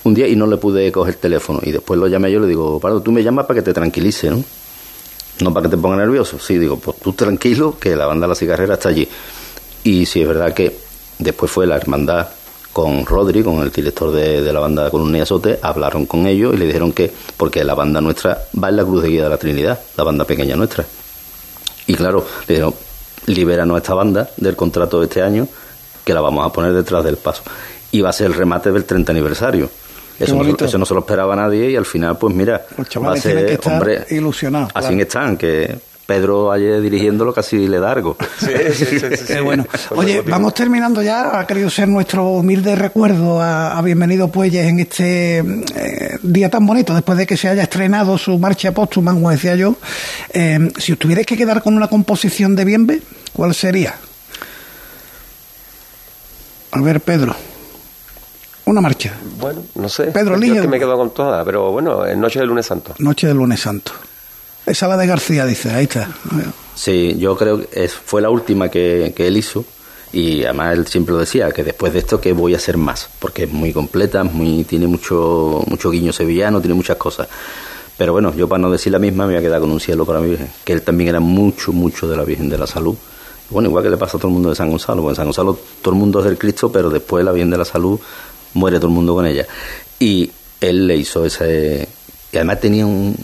[0.04, 1.60] un día y no le pude coger el teléfono.
[1.64, 3.74] Y después lo llamé yo y le digo, Ubardo, tú me llamas para que te
[3.74, 4.44] tranquilice, ¿no?
[5.42, 6.38] No para que te ponga nervioso.
[6.40, 9.08] Sí, digo, pues tú tranquilo, que la banda La Cigarrera está allí.
[9.84, 10.78] Y sí, es verdad que
[11.18, 12.28] después fue la hermandad
[12.78, 16.58] con Rodri, con el director de, la banda Columna y Azote, hablaron con ellos y
[16.58, 19.38] le dijeron que, porque la banda nuestra va en la Cruz de Guía de la
[19.38, 20.86] Trinidad, la banda pequeña nuestra.
[21.88, 22.76] Y claro, le dijeron,
[23.26, 25.48] libéranos esta banda del contrato de este año,
[26.06, 27.42] que la vamos a poner detrás del paso.
[27.92, 29.72] Y va a ser el remate del 30 aniversario.
[30.20, 32.64] Eso no, eso no, se lo esperaba nadie y al final, pues mira,
[33.04, 34.70] va a ser, hombre, ilusionados.
[34.76, 38.16] Así están, que Pedro ayer dirigiéndolo casi le da algo.
[38.38, 39.66] Sí, sí, sí, bueno.
[39.96, 41.40] Oye, vamos terminando ya.
[41.40, 46.94] Ha querido ser nuestro humilde recuerdo a, Bienvenido Puelles en este eh, día tan bonito,
[46.94, 49.76] después de que se haya estrenado su marcha póstuma, como decía yo.
[50.30, 53.02] Eh, si os tuvierais que quedar con una composición de Bienve,
[53.34, 53.96] ¿cuál sería?
[56.72, 57.36] A ver, Pedro.
[58.66, 59.14] Una marcha.
[59.40, 60.06] Bueno, no sé.
[60.06, 62.94] Pedro Yo que me quedo con toda, pero bueno, Noche del Lunes Santo.
[63.00, 63.92] Noche del Lunes Santo.
[64.68, 66.10] Esa la de García, dice, ahí está.
[66.76, 69.64] Sí, yo creo que fue la última que, él hizo
[70.12, 73.08] y además él siempre lo decía, que después de esto que voy a hacer más,
[73.20, 77.30] porque es muy completa, muy tiene mucho, mucho guiño sevillano, tiene muchas cosas.
[77.98, 80.06] Pero bueno, yo para no decir la misma me voy a quedar con un cielo
[80.06, 82.98] para mi Virgen, que él también era mucho, mucho de la Virgen de la Salud.
[83.50, 85.26] Bueno, igual que le pasa a todo el mundo de San Gonzalo, porque en San
[85.28, 87.98] Gonzalo todo el mundo es del Cristo, pero después la Virgen de la Salud
[88.54, 89.48] muere todo el mundo con ella.
[89.98, 91.88] Y él le hizo ese...
[92.34, 93.16] Y además tenía un,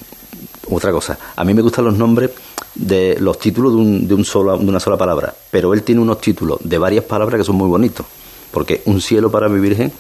[0.70, 1.18] otra cosa.
[1.36, 2.32] A mí me gustan los nombres
[2.76, 6.02] de los títulos de, un, de, un solo, de una sola palabra, pero él tiene
[6.02, 8.06] unos títulos de varias palabras que son muy bonitos.
[8.52, 9.92] porque un cielo para mi Virgen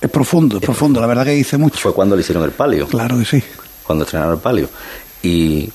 [0.00, 1.78] es profundo, es profundo, la verdad que dice mucho.
[1.78, 2.88] Fue cuando le hicieron el palio.
[2.88, 3.42] Claro que sí.
[3.84, 4.68] Cuando estrenaron el palio.
[5.22, 5.70] Y,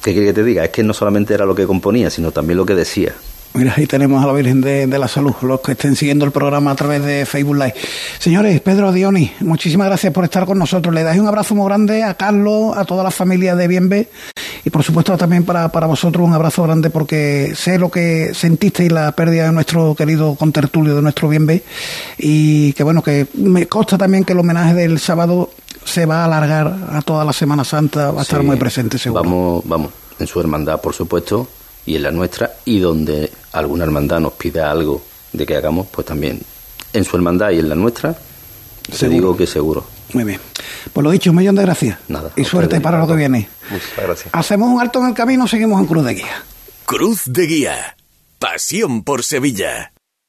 [0.00, 0.64] ¿qué quiere que te diga?
[0.64, 3.12] Es que no solamente era lo que componía, sino también lo que decía.
[3.54, 6.70] Mira, ahí tenemos a la Virgen de, la Salud, los que estén siguiendo el programa
[6.70, 7.74] a través de Facebook Live.
[8.18, 10.94] Señores, Pedro Dioni, muchísimas gracias por estar con nosotros.
[10.94, 14.08] Le dais un abrazo muy grande a Carlos, a toda la familia de Bienve
[14.64, 18.90] y por supuesto también para, para vosotros un abrazo grande porque sé lo que sentisteis
[18.90, 21.62] la pérdida de nuestro querido contertulio, de nuestro Bienve
[22.16, 25.50] y que bueno, que me consta también que el homenaje del sábado
[25.84, 29.22] se va a alargar a toda la Semana Santa, va a estar muy presente seguro.
[29.22, 31.48] Vamos, vamos, en su hermandad por supuesto
[31.86, 36.06] y en la nuestra y donde alguna hermandad nos pida algo de que hagamos, pues
[36.06, 36.40] también
[36.92, 38.14] en su hermandad y en la nuestra,
[38.92, 39.84] se digo que seguro.
[40.12, 40.40] Muy bien.
[40.92, 41.98] Pues lo dicho, un millón de gracias.
[42.08, 42.30] Nada.
[42.36, 43.48] Y suerte para lo que viene.
[43.70, 44.28] Muchas gracias.
[44.32, 46.44] Hacemos un alto en el camino, seguimos en Cruz de Guía.
[46.84, 47.96] Cruz de Guía.
[48.38, 49.91] Pasión por Sevilla.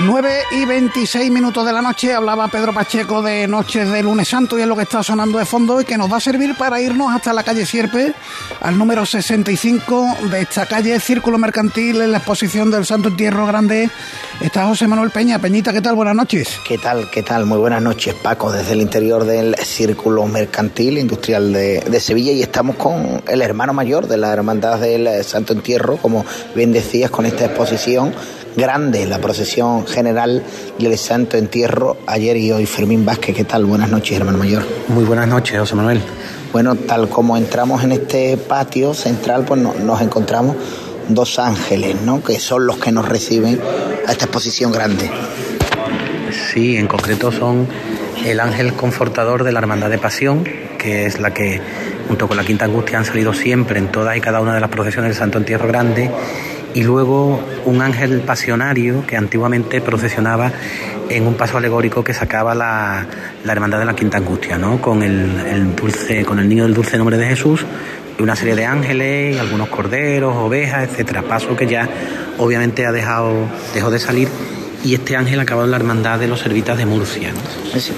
[0.00, 4.56] 9 y 26 minutos de la noche hablaba Pedro Pacheco de Noches de Lunes Santo
[4.56, 6.80] y es lo que está sonando de fondo y que nos va a servir para
[6.80, 8.14] irnos hasta la calle Sierpe,
[8.60, 13.90] al número 65 de esta calle Círculo Mercantil en la exposición del Santo Entierro Grande.
[14.40, 15.40] Está José Manuel Peña.
[15.40, 15.96] Peñita, ¿qué tal?
[15.96, 16.60] Buenas noches.
[16.66, 17.10] ¿Qué tal?
[17.10, 17.44] ¿Qué tal?
[17.44, 22.42] Muy buenas noches, Paco, desde el interior del Círculo Mercantil Industrial de, de Sevilla y
[22.42, 27.26] estamos con el hermano mayor de la Hermandad del Santo Entierro, como bien decías, con
[27.26, 28.14] esta exposición
[28.56, 30.42] grande la procesión general
[30.78, 32.66] del Santo Entierro ayer y hoy.
[32.66, 33.64] Fermín Vázquez, ¿qué tal?
[33.64, 34.62] Buenas noches, hermano mayor.
[34.88, 36.00] Muy buenas noches, José Manuel.
[36.52, 40.56] Bueno, tal como entramos en este patio central, pues nos encontramos
[41.08, 42.22] dos ángeles, ¿no?
[42.22, 43.60] Que son los que nos reciben
[44.06, 45.10] a esta exposición grande.
[46.52, 47.66] Sí, en concreto son
[48.24, 50.44] el ángel confortador de la Hermandad de Pasión,
[50.78, 51.60] que es la que,
[52.08, 54.70] junto con la Quinta Angustia, han salido siempre en todas y cada una de las
[54.70, 56.10] procesiones del Santo Entierro Grande
[56.74, 60.52] y luego un ángel pasionario que antiguamente procesionaba
[61.08, 63.06] en un paso alegórico que sacaba la,
[63.46, 64.80] hermandad de la Quinta Angustia, ¿no?
[64.80, 67.64] con el, dulce, con el niño del dulce nombre de Jesús,
[68.18, 71.22] y una serie de ángeles, algunos corderos, ovejas, etcétera.
[71.22, 71.88] Paso que ya
[72.38, 73.32] obviamente ha dejado,
[73.74, 74.28] dejó de salir
[74.84, 77.32] y este ángel acabado en la hermandad de los servitas de Murcia.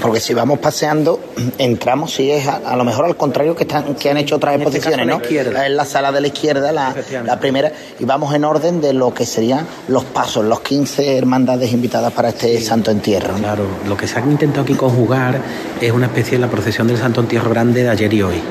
[0.01, 1.21] porque si vamos paseando,
[1.59, 4.79] entramos, si es a, lo mejor al contrario que, están, que han hecho otras este
[4.79, 5.21] exposiciones, ¿no?
[5.63, 9.13] En la sala de la izquierda, la, la, primera, y vamos en orden de lo
[9.13, 13.35] que serían los pasos, los 15 hermandades invitadas para este Santo Entierro.
[13.35, 15.41] Claro, lo que se ha intentado aquí conjugar
[15.81, 18.43] es una especie de la procesión del Santo Entierro Grande de ayer y hoy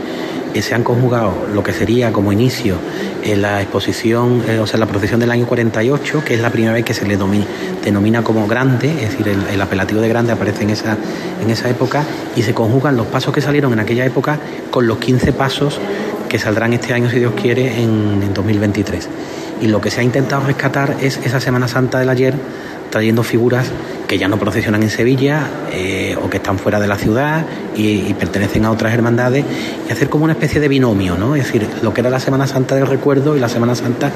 [0.56, 2.76] se han conjugado lo que sería como inicio
[3.24, 6.74] en la exposición, eh, o sea, la procesión del año 48, que es la primera
[6.74, 7.18] vez que se le
[7.84, 10.98] denomina como grande, es decir, el, apelativo de grande aparece en esa,
[11.42, 12.04] en esa época,
[12.36, 14.40] y se conjugan los pasos que salieron en aquella época
[14.72, 15.80] con los 15 pasos
[16.28, 19.10] que saldrán este año, si Dios quiere, en, en 2023.
[19.62, 22.34] Y lo que se ha intentado rescatar es esa Semana Santa del ayer,
[22.90, 23.72] trayendo figuras
[24.10, 27.46] que ya no procesionan en Sevilla eh, o que están fuera de la ciudad
[27.76, 29.46] y, pertenecen a otras hermandades
[29.88, 31.36] y hacer como una especie de binomio, ¿no?
[31.36, 34.12] Es decir, lo que era la Semana Santa del recuerdo y la Semana Santa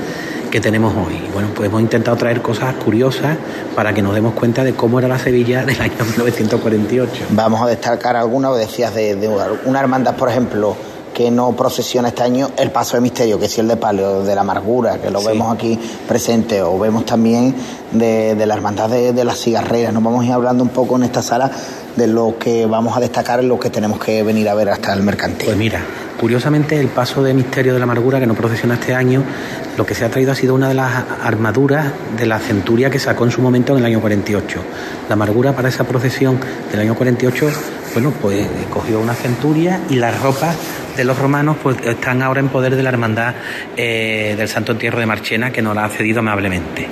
[0.49, 1.21] que tenemos hoy.
[1.32, 3.38] Bueno, pues hemos intentado traer cosas curiosas
[3.75, 7.25] para que nos demos cuenta de cómo era la Sevilla del año 1948.
[7.29, 10.75] Vamos a destacar algunas, decías de, de una hermandad, por ejemplo,
[11.13, 14.36] que no procesiona este año el paso de misterio, que es el de palio, de
[14.36, 17.56] la amargura, que lo vemos aquí presente, o vemos también
[17.91, 19.93] de, la hermandad de, las cigarreras.
[19.93, 21.52] Nos vamos a ir hablando un poco en esta sala
[21.95, 25.04] de lo que vamos a destacar lo que tenemos que venir a ver hasta el
[25.04, 25.45] mercantil.
[25.45, 25.82] Pues mira,
[26.19, 29.23] curiosamente el paso de misterio de la amargura que no procesiona este año,
[29.78, 32.99] lo que se ha traído ha sido una de las armaduras de la centuria que
[32.99, 34.60] sacó en su momento en el año 48.
[35.10, 36.39] La amargura para esa procesión
[36.71, 37.49] del año 48,
[37.93, 40.58] bueno, pues cogió una centuria y las ropas
[40.97, 43.36] de los romanos pues están ahora en poder de la hermandad
[43.77, 46.88] eh, del Santo Entierro de Marchena que nos la ha cedido amablemente.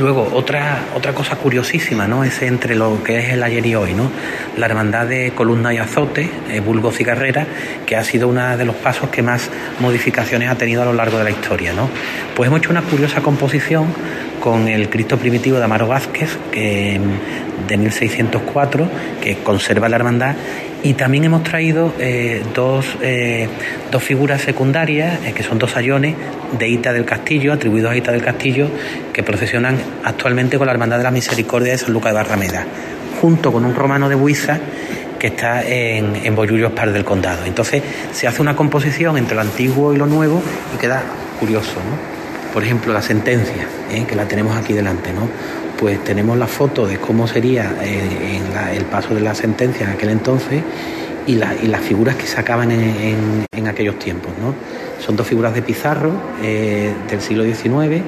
[0.00, 2.24] Luego, otra, otra cosa curiosísima, ¿no?
[2.24, 4.10] Es entre lo que es el ayer y hoy, ¿no?
[4.56, 7.46] La hermandad de columna y azote, eh, Bulgo Cigarrera,
[7.86, 11.18] que ha sido uno de los pasos que más modificaciones ha tenido a lo largo
[11.18, 11.88] de la historia, ¿no?
[12.34, 13.86] Pues hemos hecho una curiosa composición
[14.40, 17.00] con el Cristo primitivo de Amaro Vázquez, que,
[17.66, 18.88] de 1604,
[19.22, 20.36] que conserva la hermandad
[20.84, 23.48] Y también hemos traído eh, dos, eh,
[23.90, 26.14] dos, figuras secundarias, eh, que son dos sayones
[26.58, 28.68] de Ita del Castillo, atribuidos a Ita del Castillo,
[29.10, 32.66] que procesionan actualmente con la Hermandad de la Misericordia de San Lucas de Barrameda,
[33.22, 34.58] junto con un romano de Buiza
[35.18, 37.46] que está en, en Bollullos Par del Condado.
[37.46, 40.42] Entonces se hace una composición entre lo antiguo y lo nuevo
[40.74, 41.02] y queda
[41.40, 42.52] curioso, ¿no?
[42.52, 43.66] Por ejemplo, la sentencia,
[44.06, 45.28] que la tenemos aquí delante, ¿no?
[45.78, 48.40] Pues tenemos la foto de cómo sería eh,
[48.74, 50.62] el paso de la sentencia en aquel entonces
[51.26, 54.32] y, las figuras que sacaban en, en, aquellos tiempos.
[54.40, 54.54] ¿no?
[55.04, 58.02] Son dos figuras de Pizarro eh, del siglo XIX,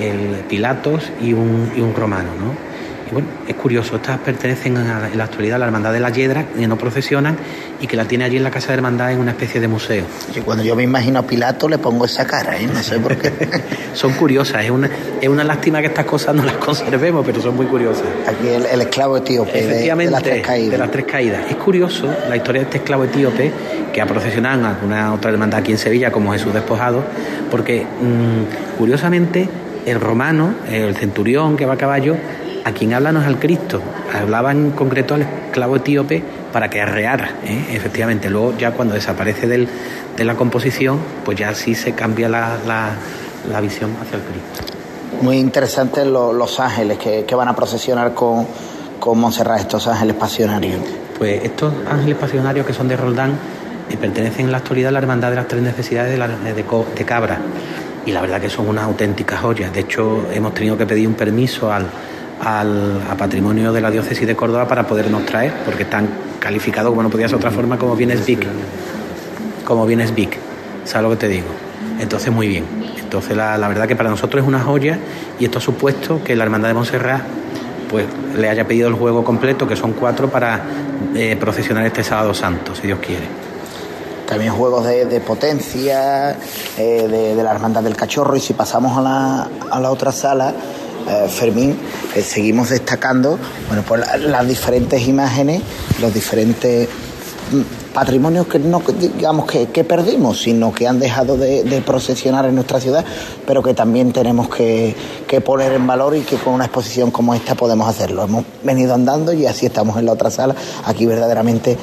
[0.00, 2.30] el Pilatos y un, y un romano.
[2.38, 2.71] ¿no?
[3.12, 6.66] Bueno, es curioso, estas pertenecen en la actualidad a la Hermandad de la Yedra, que
[6.66, 7.36] no procesionan
[7.80, 10.04] y que la tiene allí en la Casa de Hermandad en una especie de museo.
[10.34, 12.66] Y cuando yo me imagino a Pilato le pongo esa cara, ¿eh?
[12.66, 13.32] no sé por qué.
[13.94, 14.88] son curiosas, es una,
[15.20, 18.06] es una lástima que estas cosas no las conservemos, pero son muy curiosas.
[18.26, 20.70] Aquí el, esclavo etíope Efectivamente, de, las tres caídas.
[20.70, 21.50] De las tres caídas.
[21.50, 23.52] Es curioso la historia de este esclavo etíope
[23.92, 27.04] que ha procesionado en alguna otra hermandad aquí en Sevilla, como Jesús Despojado,
[27.50, 29.48] porque mm, curiosamente
[29.84, 32.16] el romano, el centurión que va a caballo,
[32.64, 33.80] a quien habla no es al Cristo,
[34.12, 36.22] hablaba en concreto al esclavo etíope
[36.52, 37.66] para que arreara, ¿eh?
[37.70, 38.30] efectivamente.
[38.30, 39.68] Luego ya cuando desaparece del,
[40.16, 44.74] de la composición, pues ya sí se cambia la, la, visión hacia el Cristo.
[45.22, 48.46] Muy interesantes los ángeles que, van a procesionar con,
[49.00, 50.80] con Montserrat, estos ángeles pasionarios.
[51.18, 53.32] Pues estos ángeles pasionarios que son de Roldán
[53.90, 56.54] y pertenecen en la actualidad a la Hermandad de las Tres Necesidades de, la, de,
[56.54, 57.40] de Cabra.
[58.04, 59.70] Y la verdad que son una auténtica joya.
[59.70, 61.86] De hecho, hemos tenido que pedir un permiso al,
[62.42, 66.08] al, a patrimonio de la diócesis de Córdoba para podernos traer, porque están
[66.40, 68.46] calificados, como no podía ser otra forma, como bienes BIC.
[69.64, 70.36] Como bienes BIC.
[70.84, 71.46] ¿Sabes lo que te digo?
[72.00, 72.64] Entonces, muy bien.
[72.98, 74.98] Entonces, la, la verdad que para nosotros es una joya
[75.38, 77.22] y esto ha supuesto que la Hermandad de Montserrat
[77.88, 80.62] pues le haya pedido el juego completo, que son cuatro, para
[81.14, 83.26] eh, procesionar este sábado santo, si Dios quiere.
[84.26, 86.30] También juegos de, potencia,
[86.78, 90.10] eh, de, de, la Hermandad del Cachorro, y si pasamos a la, a la otra
[90.10, 90.54] sala,
[91.08, 91.76] eh, Fermín,
[92.14, 93.38] eh, seguimos destacando
[93.68, 95.62] bueno, pues las diferentes imágenes,
[96.00, 96.88] los diferentes
[97.52, 102.80] mm, patrimonios que no digamos que, perdimos, sino que han dejado de, procesionar en nuestra
[102.80, 103.04] ciudad,
[103.46, 104.94] pero que también tenemos que,
[105.44, 108.24] poner en valor y que con una exposición como esta podemos hacerlo.
[108.24, 110.54] Hemos venido andando y así estamos en la otra sala.
[110.84, 111.76] Aquí verdaderamente,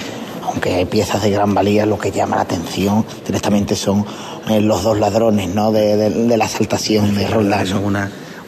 [0.46, 4.06] aunque hay piezas de gran valía, lo que llama la atención directamente son
[4.50, 5.72] eh, los dos ladrones ¿no?
[5.72, 7.68] de, la exaltación de Roldán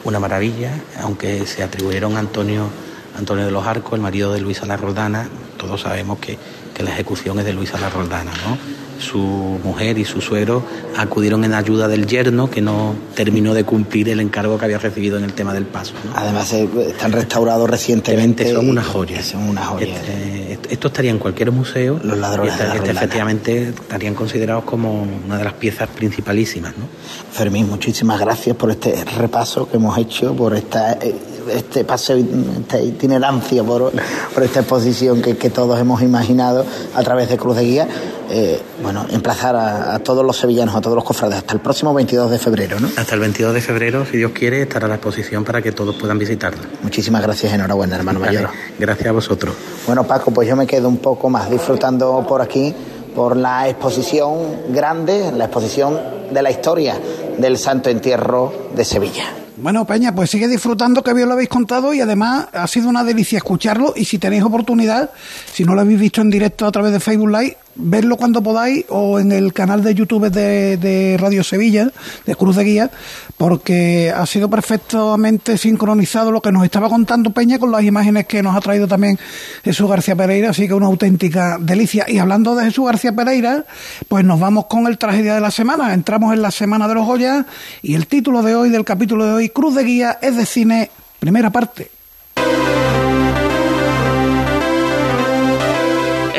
[0.04, 2.68] una maravilla, aunque se atribuyeron a Antonio,
[3.16, 6.38] Antonio de los Arcos, el marido de Luisa la Roldana, todos sabemos que,
[6.74, 8.71] que la ejecución es de Luisa la Roldana, ¿no?
[9.02, 10.62] Su mujer y su suegro
[10.96, 15.18] acudieron en ayuda del yerno que no terminó de cumplir el encargo que había recibido
[15.18, 15.94] en el tema del paso.
[16.14, 18.52] Además eh, están restaurados recientemente.
[18.52, 19.22] Son una joya.
[19.22, 19.86] Son una joya.
[19.86, 22.00] Este, esto estaría en cualquier museo.
[22.02, 22.54] Los ladrones.
[22.58, 26.72] Este, efectivamente estarían considerados como una de las piezas principalísimas.
[26.78, 26.86] ¿no?
[27.32, 31.14] Fermín, muchísimas gracias por este repaso que hemos hecho, por esta eh,
[31.50, 33.92] este paseo, esta itinerancia por,
[34.34, 37.88] por esta exposición que, que, todos hemos imaginado a través de Cruz de Guía.
[38.30, 42.30] Eh, bueno, emplazar a, todos los sevillanos, a todos los cofrades, hasta el próximo 22
[42.30, 42.88] de febrero, ¿no?
[42.96, 46.18] Hasta el 22 de febrero, si Dios quiere, estará la exposición para que todos puedan
[46.18, 46.62] visitarla.
[46.82, 48.48] Muchísimas gracias, enhorabuena, hermano mayor.
[48.78, 49.54] Gracias a vosotros.
[49.86, 52.74] Bueno, Paco, pues yo me quedo un poco más disfrutando por aquí,
[53.14, 54.38] por la exposición
[54.70, 56.00] grande, la exposición
[56.32, 56.96] de la historia
[57.36, 59.41] del Santo Entierro de Sevilla.
[59.56, 63.04] Bueno, Peña, pues sigue disfrutando que bien lo habéis contado y además ha sido una
[63.04, 65.10] delicia escucharlo y si tenéis oportunidad,
[65.52, 68.84] si no lo habéis visto en directo a través de Facebook Live, verlo cuando podáis
[68.88, 71.90] o en el canal de YouTube de, Radio Sevilla,
[72.26, 72.90] de Cruz de Guía,
[73.36, 78.42] porque ha sido perfectamente sincronizado lo que nos estaba contando Peña con las imágenes que
[78.42, 79.18] nos ha traído también
[79.64, 82.04] Jesús García Pereira, así que una auténtica delicia.
[82.08, 83.64] Y hablando de Jesús García Pereira,
[84.08, 85.94] pues nos vamos con el tragedia de la semana.
[85.94, 87.46] Entramos en la Semana de los Goya
[87.82, 90.90] y el título de hoy, del capítulo de hoy, Cruz de Guía, es de cine,
[91.18, 92.01] primera parte.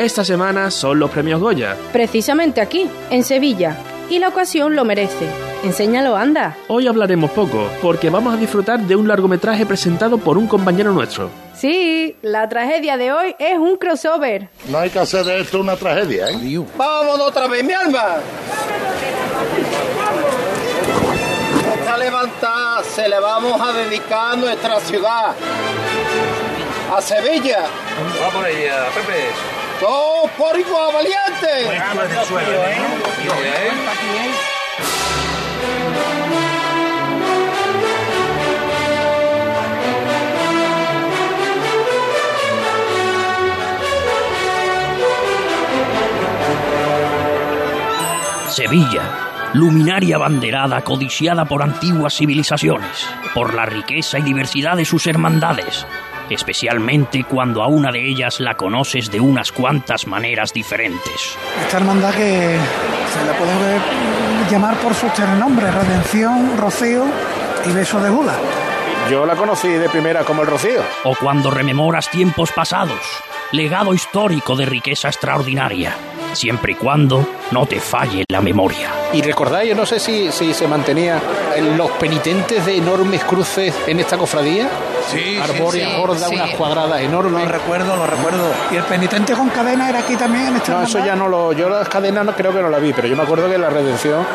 [0.04, 1.78] Esta semana son los premios Goya.
[1.90, 3.78] Precisamente aquí, en Sevilla.
[4.10, 5.26] Y la ocasión lo merece.
[5.64, 6.58] Enséñalo, anda.
[6.68, 11.30] Hoy hablaremos poco, porque vamos a disfrutar de un largometraje presentado por un compañero nuestro.
[11.56, 14.50] Sí, la tragedia de hoy es un crossover.
[14.68, 16.62] No hay que hacer de esto una tragedia, ¿eh?
[16.76, 18.16] ¡Vamos otra vez, mi alma!
[21.80, 25.32] Esta levantada se le vamos a dedicar a nuestra ciudad.
[26.94, 27.64] A Sevilla.
[28.20, 29.53] Vamos allá, Pepe.
[29.82, 31.64] ¡Oh, porco valiente!
[48.48, 55.84] Sevilla, luminaria banderada codiciada por antiguas civilizaciones, por la riqueza y diversidad de sus hermandades,
[56.30, 61.36] especialmente cuando a una de ellas la conoces de unas cuantas maneras diferentes.
[61.66, 62.56] Esta hermandad que
[63.12, 67.04] se le puede llamar por sus tres nombres, Redención, Rocío
[67.66, 68.34] y Beso de Gula.
[69.10, 70.80] Yo la conocí de primera como el Rocío.
[71.04, 73.00] O cuando rememoras tiempos pasados,
[73.52, 75.94] legado histórico de riqueza extraordinaria,
[76.32, 78.90] siempre y cuando no te falle la memoria.
[79.12, 81.20] Y recordáis, yo no sé si, si se mantenía
[81.76, 84.68] los penitentes de enormes cruces en esta cofradía.
[85.08, 86.34] Sí, Arbórea sí, gorda, sí.
[86.34, 87.44] unas cuadradas enormes.
[87.44, 88.50] Lo recuerdo, lo recuerdo.
[88.72, 91.52] ¿Y el penitente con cadena era aquí también en esta No, eso ya no lo.
[91.52, 93.70] Yo las cadenas no, creo que no la vi, pero yo me acuerdo que la
[93.70, 94.26] redención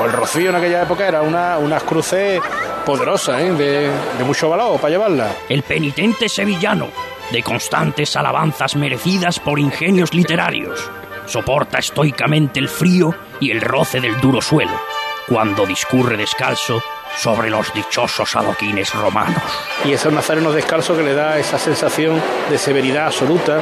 [0.00, 2.40] o el rocío en aquella época era una, unas cruces
[2.84, 3.52] poderosas, ¿eh?
[3.52, 5.28] de, de mucho valor para llevarla.
[5.48, 6.88] El penitente sevillano,
[7.30, 10.90] de constantes alabanzas merecidas por ingenios literarios,
[11.26, 14.80] soporta estoicamente el frío y el roce del duro suelo,
[15.28, 16.82] cuando discurre descalzo
[17.16, 19.42] sobre los dichosos adoquines romanos.
[19.84, 23.60] Y esos nazarenos descalzos que le da esa sensación de severidad absoluta.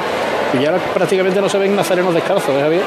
[0.59, 2.83] Y ya prácticamente no se ven nazarenos descalzos, ¿eh, Javier?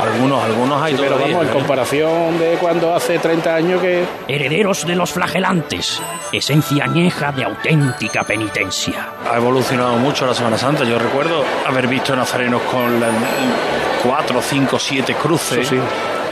[0.00, 1.58] Algunos, algunos hay Sí, pero todavía, vamos, en ¿eh?
[1.60, 4.04] comparación de cuando hace 30 años que...
[4.28, 6.00] Herederos de los flagelantes,
[6.32, 9.08] esencia añeja de auténtica penitencia.
[9.30, 10.84] Ha evolucionado mucho la Semana Santa.
[10.84, 13.10] Yo recuerdo haber visto nazarenos con la-
[14.02, 15.58] cuatro, cinco, siete cruces.
[15.58, 15.80] Eso sí.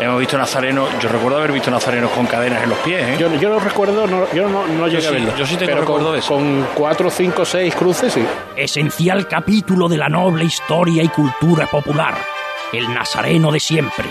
[0.00, 3.02] Hemos visto nazarenos, yo recuerdo haber visto nazarenos con cadenas en los pies.
[3.06, 3.16] ¿eh?
[3.18, 5.36] Yo, yo no recuerdo, no, yo no, no llegué sí, a verlo.
[5.36, 6.34] yo sí tengo recuerdo con, de eso.
[6.34, 8.24] Con 4, 5, 6 cruces, sí.
[8.56, 12.14] Esencial capítulo de la noble historia y cultura popular.
[12.72, 14.06] El nazareno de siempre,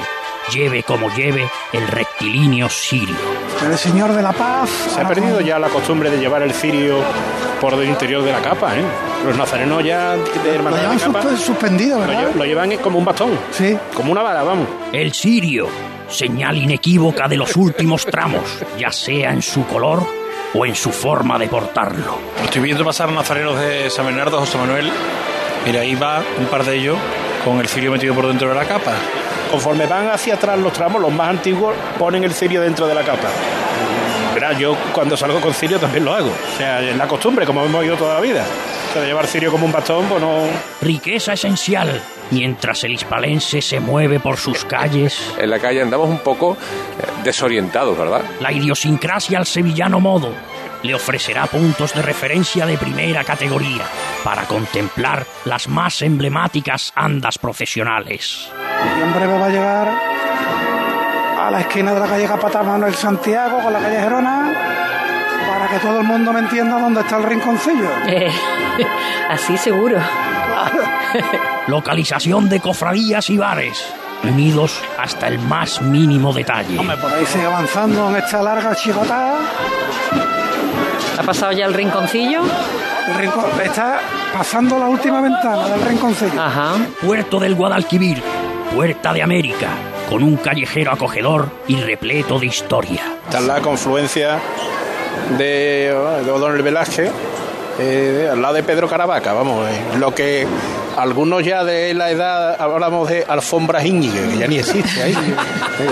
[0.53, 3.15] lleve como lleve el rectilíneo sirio.
[3.65, 4.69] El señor de la paz.
[4.69, 6.99] Se ha perdido ya la costumbre de llevar el cirio
[7.61, 8.83] por el interior de la capa, ¿eh?
[9.25, 12.29] Los nazarenos ya de Lo llevan de capa suspendido, lo, ¿verdad?
[12.31, 13.77] lle- lo llevan como un bastón, Sí.
[13.93, 14.67] como una vara, vamos.
[14.93, 15.67] El sirio,
[16.09, 18.43] señal inequívoca de los últimos tramos,
[18.77, 20.05] ya sea en su color
[20.53, 22.17] o en su forma de portarlo.
[22.43, 24.89] Estoy viendo pasar nazarenos de San Bernardo, José Manuel.
[25.65, 26.97] Mira, ahí va un par de ellos
[27.43, 28.93] con el cirio metido por dentro de la capa.
[29.51, 33.01] Conforme van hacia atrás los tramos, los más antiguos ponen el cirio dentro de la
[33.03, 33.27] capa.
[34.33, 36.29] Verá, yo cuando salgo con cirio también lo hago.
[36.29, 38.45] O sea, es la costumbre, como hemos ido toda la vida.
[38.89, 40.43] O sea, de llevar cirio como un bastón, pues no...
[40.81, 42.01] Riqueza esencial,
[42.31, 45.33] mientras el hispalense se mueve por sus calles.
[45.37, 48.21] En la calle andamos un poco eh, desorientados, ¿verdad?
[48.39, 50.33] La idiosincrasia al sevillano modo
[50.83, 53.83] le ofrecerá puntos de referencia de primera categoría
[54.23, 58.49] para contemplar las más emblemáticas andas profesionales.
[58.97, 60.08] Y en breve va a llegar
[61.39, 64.51] a la esquina de la calle Capataz Manuel Santiago con la calle Gerona
[65.49, 67.89] para que todo el mundo me entienda dónde está el rinconcillo.
[68.07, 68.31] Eh,
[69.29, 69.97] así seguro.
[71.67, 73.83] Localización de cofradías y bares,
[74.23, 76.77] unidos hasta el más mínimo detalle.
[76.77, 79.39] Hombre, por ahí sigue avanzando en esta larga chicotada.
[81.17, 82.41] ¿Ha pasado ya el rinconcillo?
[83.17, 83.99] El está
[84.33, 86.41] pasando la última ventana del rinconcillo.
[86.41, 86.75] Ajá.
[87.01, 88.21] Puerto del Guadalquivir,
[88.73, 89.69] Puerta de América,
[90.09, 93.17] con un callejero acogedor y repleto de historia.
[93.25, 94.39] Está la confluencia
[95.37, 95.93] de,
[96.25, 97.11] de O'Donnell Velázquez,
[97.79, 100.47] eh, al lado de Pedro Caravaca, vamos, eh, lo que
[101.01, 105.15] algunos ya de la edad hablamos de alfombras Íñiguez, que ya ni existe ahí.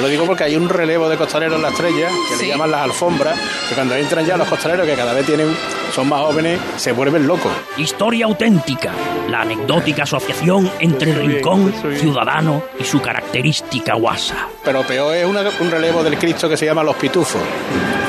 [0.01, 2.43] Lo digo porque hay un relevo de costaleros en la estrella, que Sí.
[2.43, 3.37] le llaman las alfombras,
[3.69, 5.47] que cuando entran ya los costaleros, que cada vez tienen,
[5.95, 7.51] son más jóvenes, se vuelven locos.
[7.77, 8.91] Historia auténtica,
[9.29, 14.35] la anecdótica asociación entre bien, rincón, ciudadano y su característica guasa.
[14.63, 17.41] Pero peor es una- un relevo del Cristo que se llama Los Pitufos.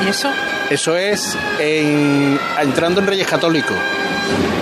[0.05, 0.29] ¿Y eso?
[0.69, 3.75] Eso es en- entrando en Reyes Católicos.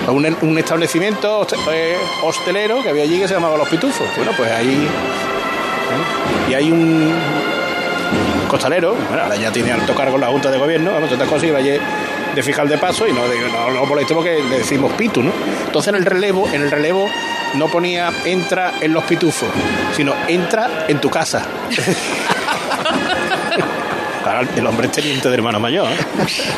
[0.07, 4.07] Un, un establecimiento eh, hostelero que había allí que se llamaba Los Pitufos.
[4.15, 4.87] Bueno, pues ahí.
[4.87, 6.51] ¿eh?
[6.51, 7.13] Y hay un
[8.47, 11.09] costalero, bueno, ahora ya tiene alto cargo en la Junta de Gobierno, vamos,
[11.43, 11.77] iba allí
[12.33, 15.31] de fiscal de paso y no, de- no, no molesto porque le decimos pitu, ¿no?
[15.65, 17.09] Entonces en el relevo, en el relevo
[17.55, 19.49] no ponía entra en los pitufos,
[19.95, 21.45] sino entra en tu casa.
[24.57, 25.87] El hombre es teniente de hermano mayor.
[25.89, 25.97] ¿eh?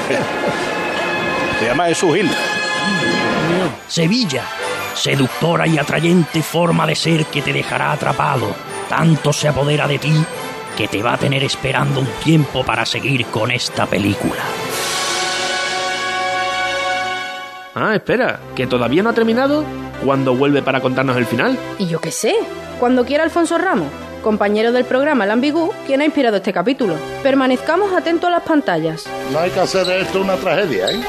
[1.60, 2.28] Se llama Jesús Gil.
[3.90, 4.44] Sevilla,
[4.94, 8.56] seductora y atrayente forma de ser que te dejará atrapado.
[8.88, 10.14] Tanto se apodera de ti
[10.78, 14.44] que te va a tener esperando un tiempo para seguir con esta película.
[17.74, 19.66] Ah, espera, que todavía no ha terminado.
[20.06, 21.58] ¿Cuándo vuelve para contarnos el final?
[21.80, 22.36] Y yo qué sé,
[22.80, 23.88] cuando quiera Alfonso Ramos,
[24.22, 26.96] compañero del programa El Ambigú, quien ha inspirado este capítulo.
[27.24, 29.08] Permanezcamos atentos a las pantallas.
[29.34, 31.00] No hay que hacer de esto una tragedia, ¿eh?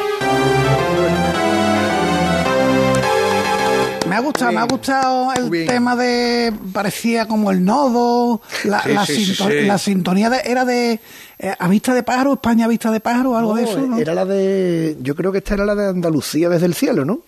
[4.52, 6.52] Me ha gustado, me ha gustado el tema de.
[6.72, 11.00] parecía como el nodo, la, la, sintonía de, era de.
[11.38, 13.80] Eh, a vista de pájaro, España a vista de pájaro, algo de eso.
[13.80, 13.98] ¿no?
[13.98, 14.96] Era la de.
[15.00, 17.20] Yo creo que esta era la de Andalucía desde el cielo, ¿no?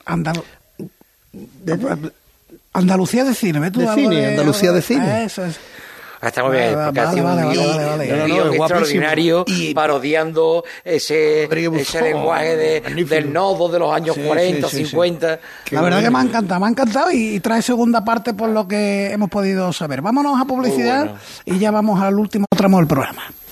[2.74, 3.80] Andalucía de cine, ¿ves tú?
[3.80, 5.24] De cine, Andalucía de cine.
[5.24, 5.58] Eso es.
[6.24, 12.80] Ah, está muy bien, porque hace un guion extraordinario y parodiando ese, ese lenguaje de,
[12.80, 15.40] del nodo de los años 40, 50.
[15.72, 18.68] La verdad que me ha encantado, me ha encantado y, trae segunda parte por lo
[18.68, 20.00] que hemos podido saber.
[20.00, 23.24] Vámonos a publicidad y ya vamos al último tramo del programa.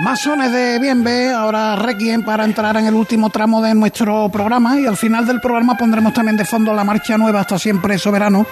[0.00, 4.86] Masones de Bienve, ahora Requiem para entrar en el último tramo de nuestro programa y
[4.86, 8.46] al final del programa pondremos también de fondo la marcha nueva Hasta Siempre Soberano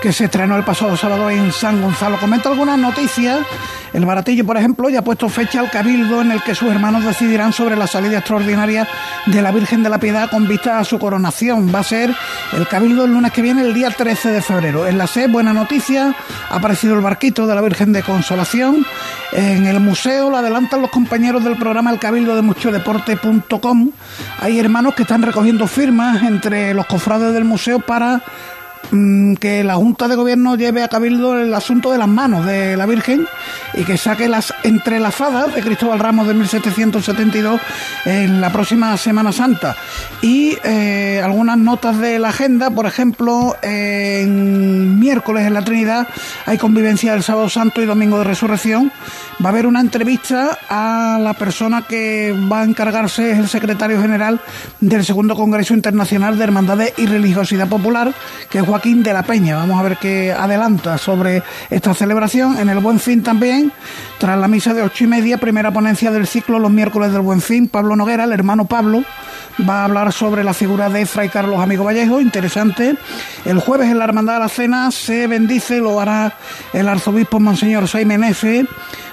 [0.00, 2.20] que se estrenó el pasado sábado en San Gonzalo.
[2.20, 3.40] Comento algunas noticias.
[3.92, 7.04] El Baratillo, por ejemplo, ya ha puesto fecha al cabildo en el que sus hermanos
[7.04, 8.86] decidirán sobre la salida extraordinaria
[9.26, 11.74] de la Virgen de la Piedad con vista a su coronación.
[11.74, 12.14] Va a ser
[12.52, 14.86] el cabildo el lunes que viene, el día 13 de febrero.
[14.86, 16.14] En la SE, buena noticia,
[16.48, 18.86] ha aparecido el barquito de la Virgen de Consolación.
[19.32, 23.90] En el museo lo adelantan los compañeros del programa El Cabildo de Muchodeporte.com.
[24.38, 28.22] Hay hermanos que están recogiendo firmas entre los cofrades del museo para
[28.92, 32.76] Mm, que la Junta de Gobierno lleve a cabildo el asunto de las manos de
[32.76, 33.26] la Virgen
[33.72, 37.58] y que saque las entrelazadas de Cristóbal Ramos de 1772
[38.04, 39.76] en la próxima Semana Santa.
[40.20, 46.06] Y eh, algunas notas de la agenda, por ejemplo, en miércoles en la Trinidad
[46.44, 48.92] hay convivencia del Sábado Santo y Domingo de Resurrección.
[49.42, 54.02] Va a haber una entrevista a la persona que va a encargarse, es el secretario
[54.02, 54.38] general
[54.80, 58.12] del Segundo Congreso Internacional de Hermandades y Religiosidad Popular,
[58.50, 59.54] que es Joaquín de la Peña.
[59.54, 62.58] Vamos a ver qué adelanta sobre esta celebración.
[62.58, 63.72] En el Buen Fin también,
[64.18, 67.40] tras la misa de ocho y media, primera ponencia del ciclo Los miércoles del Buen
[67.40, 69.04] Fin, Pablo Noguera, el hermano Pablo,
[69.68, 72.96] va a hablar sobre la figura de Fray Carlos Amigo Vallejo, interesante.
[73.44, 76.34] El jueves en la Hermandad de la Cena se bendice, lo hará
[76.72, 78.66] el arzobispo Monseñor Saime Nefe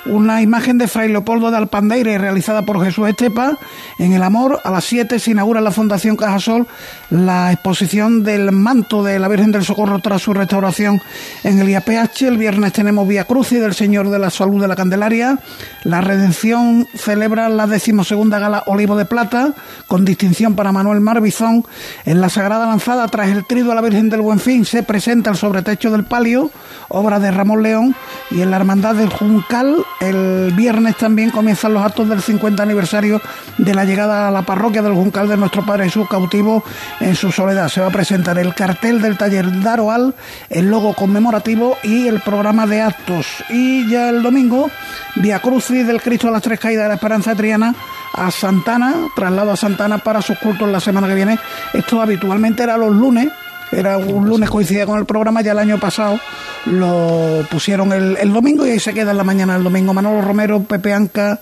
[0.06, 3.58] una imagen de Fray Leopoldo de Alpandeire realizada por Jesús Estepa.
[3.98, 6.68] En el Amor, a las 7 se inaugura en la Fundación Cajasol
[7.10, 11.02] la exposición del manto de la Virgen del Socorro tras su restauración
[11.44, 12.24] en el IAPH.
[12.24, 15.40] El viernes tenemos Vía y del Señor de la Salud de la Candelaria.
[15.84, 19.54] La Redención celebra la decimosegunda gala Olivo de Plata
[19.88, 21.66] con distinción para Manuel Marbizón.
[22.06, 25.30] En la Sagrada Lanzada, tras el trido a la Virgen del Buen Fin, se presenta
[25.32, 26.52] el sobretecho del palio,
[26.90, 27.96] obra de Ramón León.
[28.32, 33.22] Y en la Hermandad del Juncal, el viernes también comienzan los actos del 50 aniversario
[33.58, 36.64] de la llegada a la parroquia del Juncal de nuestro Padre Jesús cautivo
[37.00, 37.70] en su soledad.
[37.70, 40.14] Se va a presentar el cartel del taller Daroal,
[40.50, 43.26] el logo conmemorativo y el programa de actos.
[43.50, 44.70] Y ya el domingo,
[45.16, 47.76] Via Crucis del Cristo de las Tres Caídas de la Esperanza Triana
[48.14, 51.40] a Santana, traslado a Santana para sus cultos la semana que viene.
[51.74, 53.30] Esto habitualmente era los lunes,
[53.72, 56.20] era un lunes coincidía con el programa, ya el año pasado
[56.66, 59.94] lo pusieron el, domingo y ahí se queda en la mañana el domingo.
[59.94, 61.40] Manolo Romero, Pepe Anca,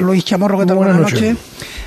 [0.00, 0.76] Luis Chamorro, ¿qué tal?
[0.76, 1.36] Buenas, noches.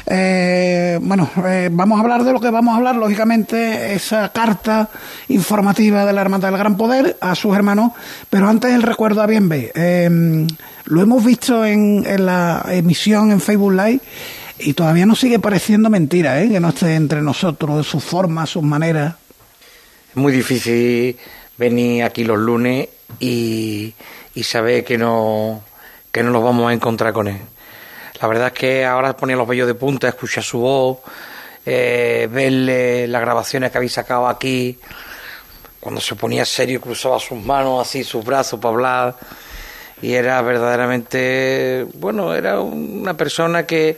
[0.06, 4.90] Eh, bueno, eh, vamos a hablar de lo que vamos a hablar, lógicamente, esa carta
[5.30, 7.92] informativa de la Hermandad del Gran Poder a sus hermanos,
[8.30, 9.72] pero antes el recuerdo a Bienve.
[9.76, 10.48] Eh,
[10.86, 14.02] lo hemos visto en, en la emisión en Facebook Live
[14.60, 16.50] y todavía nos sigue pareciendo mentira, ¿eh?
[16.50, 19.16] que no esté entre nosotros, sus formas, sus maneras.
[20.14, 21.18] Es muy difícil
[21.58, 22.88] venir aquí los lunes
[23.20, 23.92] y,
[24.36, 25.64] y saber que no,
[26.12, 27.42] que no nos vamos a encontrar con él.
[28.22, 31.00] La verdad es que ahora ponía los vellos de punta, escuchar su voz,
[31.66, 34.78] eh, verle las grabaciones que habéis sacado aquí,
[35.80, 39.16] cuando se ponía serio cruzaba sus manos así, sus brazos para hablar
[40.00, 43.98] y era verdaderamente, bueno, era una persona que,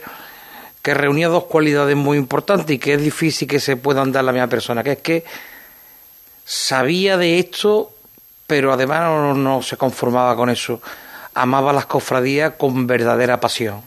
[0.80, 4.32] que reunía dos cualidades muy importantes y que es difícil que se puedan dar la
[4.32, 5.24] misma persona, que es que
[6.46, 7.92] sabía de esto,
[8.46, 10.80] pero además no, se conformaba con eso.
[11.34, 13.82] Amaba las cofradías con verdadera pasión.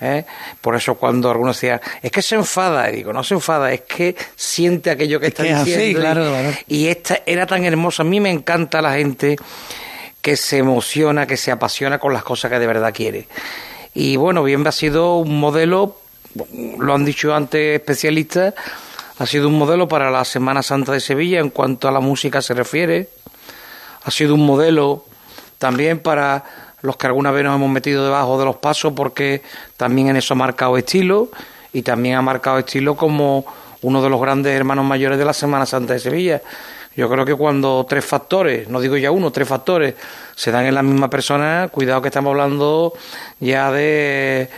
[0.00, 0.24] ¿eh?
[0.60, 3.82] Por eso cuando algunos decían, es que se enfada, y digo, no se enfada, es
[3.82, 6.00] que siente aquello que está diciendo.
[6.66, 8.02] Y esta era tan hermosa.
[8.02, 9.36] A mí me encanta la gente
[10.22, 13.28] que se emociona, que se apasiona con las cosas que de verdad quiere.
[13.94, 15.98] Y bueno, bien ha sido un modelo,
[16.78, 18.54] lo han dicho antes especialistas,
[19.20, 22.40] ha sido un modelo para la Semana Santa de Sevilla en cuanto a la música
[22.40, 23.10] se refiere,
[24.02, 25.04] ha sido un modelo
[25.58, 26.42] también para
[26.80, 29.42] los que alguna vez nos hemos metido debajo de los pasos porque
[29.76, 31.28] también en eso ha marcado estilo
[31.74, 33.44] y también ha marcado estilo como
[33.82, 36.40] uno de los grandes hermanos mayores de la Semana Santa de Sevilla.
[36.96, 39.96] Yo creo que cuando tres factores, no digo ya uno, tres factores,
[40.34, 42.94] se dan en la misma persona, cuidado que estamos hablando
[43.38, 44.48] ya de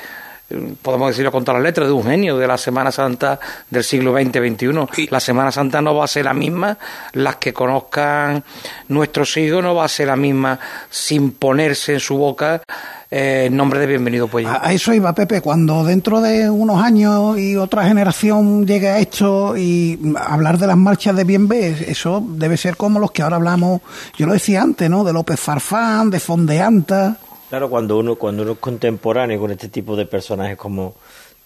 [0.80, 3.38] podemos decirlo con todas las letras, de un genio de la Semana Santa
[3.70, 5.08] del siglo XX-XXI.
[5.10, 6.78] La Semana Santa no va a ser la misma,
[7.12, 8.44] las que conozcan
[8.88, 10.58] nuestros hijos no va a ser la misma
[10.90, 12.62] sin ponerse en su boca
[13.14, 14.48] eh, el nombre de Bienvenido Puello.
[14.50, 19.54] A eso iba Pepe, cuando dentro de unos años y otra generación llegue a esto
[19.54, 23.82] y hablar de las marchas de Bienve, eso debe ser como los que ahora hablamos,
[24.16, 25.04] yo lo decía antes, ¿no?
[25.04, 27.18] De López Farfán, de Fondeanta.
[27.52, 30.94] Claro, cuando uno, cuando uno es contemporáneo con este tipo de personajes como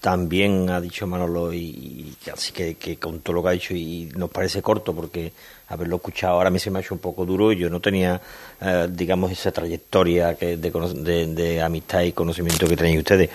[0.00, 4.12] también ha dicho Manolo y, así que, que, con todo lo que ha dicho y
[4.14, 5.32] nos parece corto porque
[5.66, 7.80] haberlo escuchado ahora a mí se me ha hecho un poco duro y yo no
[7.80, 8.20] tenía
[8.60, 13.30] eh, digamos esa trayectoria que de, de, de, amistad y conocimiento que tenéis ustedes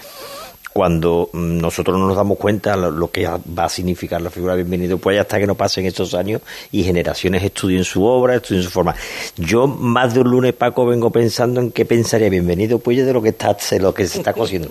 [0.74, 4.64] cuando mm, nosotros no nos damos cuenta lo, que va a significar la figura de
[4.64, 6.42] Bienvenido pues hasta que no pasen estos años
[6.72, 8.96] y generaciones estudien su obra, estudien su forma.
[9.38, 13.22] Yo más de un lunes, Paco, vengo pensando en qué pensaría Bienvenido pues de lo
[13.22, 14.70] que está, de lo que se está cosiendo.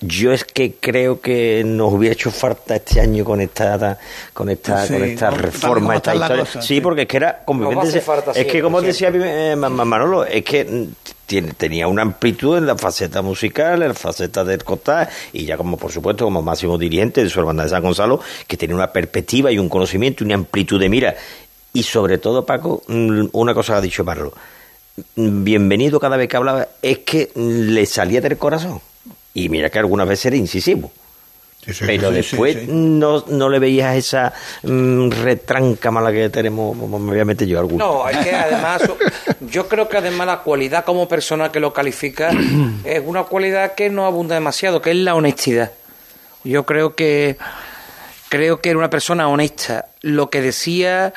[0.00, 3.98] Yo es que creo que nos hubiera hecho falta este año con esta
[4.32, 6.44] con esta con esta reforma, esta historia.
[6.44, 10.88] Cosa, sí, porque es que era como es que como decía eh, Manolo, es que
[11.26, 15.56] tiene, tenía una amplitud en la faceta musical, en la faceta del costal, y ya
[15.56, 18.92] como por supuesto como máximo dirigente de su hermandad de San Gonzalo, que tiene una
[18.92, 21.14] perspectiva y un conocimiento y una amplitud de mira.
[21.72, 24.32] Y sobre todo, Paco, mm, una cosa ha dicho Marlo,
[25.14, 28.80] bienvenido cada vez que hablaba, es que le salía del corazón.
[29.34, 30.90] Y mira que algunas veces era incisivo.
[31.86, 37.24] pero después no, no le veías esa mm, retranca mala que tenemos, me voy a
[37.24, 37.84] meter yo alguna.
[37.84, 38.82] No, es que además,
[39.40, 42.30] yo creo que además la cualidad como persona que lo califica
[42.84, 45.72] es una cualidad que no abunda demasiado, que es la honestidad.
[46.42, 47.36] Yo creo que
[48.30, 49.86] creo que era una persona honesta.
[50.00, 51.12] Lo que decía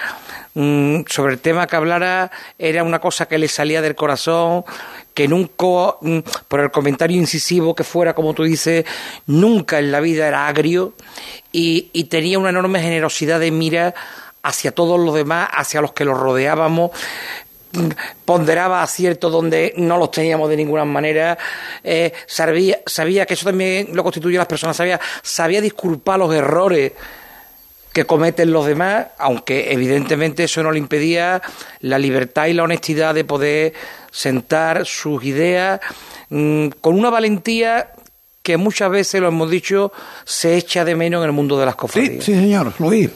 [0.55, 4.65] mm, sobre el tema que hablara era una cosa que le salía del corazón
[5.13, 8.85] que nunca, mm, por el comentario incisivo que fuera, como tú dices,
[9.27, 10.93] nunca en la vida era agrio
[11.51, 13.93] y, tenía una enorme generosidad de mira
[14.43, 16.91] hacia todos los demás, hacia los que los rodeábamos
[17.71, 17.89] mm,
[18.25, 21.37] ponderaba aciertos donde no los teníamos de ninguna manera,
[21.83, 26.91] eh, sabía, sabía que eso también lo constituye las personas, sabía, sabía disculpar los errores
[27.93, 31.41] que cometen los demás, aunque evidentemente eso no le impedía
[31.79, 33.73] la libertad y la honestidad de poder
[34.11, 35.79] sentar sus ideas
[36.29, 37.91] mm, con una valentía
[38.41, 39.93] que muchas veces, lo hemos dicho,
[40.25, 42.25] se echa de menos en el mundo de las cofradías.
[42.25, 43.09] Sí, sí señor, Luis.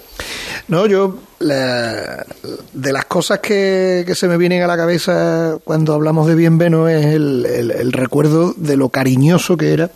[0.69, 6.27] No, yo, de las cosas que, que, se me vienen a la cabeza cuando hablamos
[6.27, 9.91] de Bienveno es el, el recuerdo de lo cariñoso que era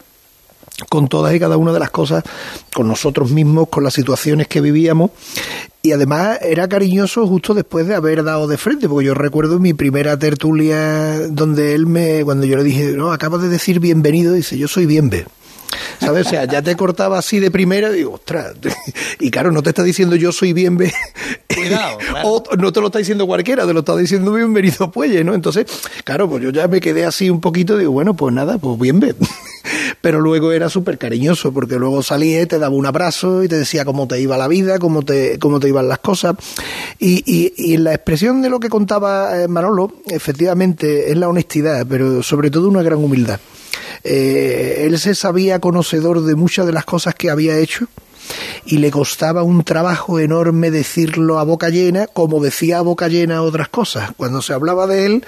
[0.89, 2.23] con todas y cada una de las cosas,
[2.73, 5.11] con nosotros mismos, con las situaciones que vivíamos.
[5.83, 9.73] Y además era cariñoso justo después de haber dado de frente, porque yo recuerdo mi
[9.73, 14.57] primera tertulia donde él me, cuando yo le dije, no, acabo de decir bienvenido, dice,
[14.57, 15.25] yo soy bienve.
[15.99, 16.27] ¿Sabes?
[16.27, 18.53] O sea, ya te cortaba así de primera, digo, ostras.
[19.19, 20.91] Y claro, no te está diciendo yo soy bienve.
[21.53, 21.97] Cuidado.
[22.23, 25.35] o no te lo está diciendo cualquiera, te lo está diciendo bienvenido Puelle, ¿no?
[25.35, 25.65] Entonces,
[26.03, 29.13] claro, pues yo ya me quedé así un poquito, digo, bueno, pues nada, pues bienve
[29.99, 33.85] pero luego era súper cariñoso, porque luego salía, te daba un abrazo y te decía
[33.85, 36.35] cómo te iba la vida, cómo te, cómo te iban las cosas.
[36.99, 41.85] Y, y, y la expresión de lo que contaba eh, Manolo, efectivamente, es la honestidad,
[41.87, 43.39] pero sobre todo una gran humildad.
[44.03, 47.87] Eh, él se sabía conocedor de muchas de las cosas que había hecho
[48.65, 53.41] y le costaba un trabajo enorme decirlo a boca llena, como decía a boca llena
[53.41, 54.11] otras cosas.
[54.17, 55.25] Cuando se hablaba de él,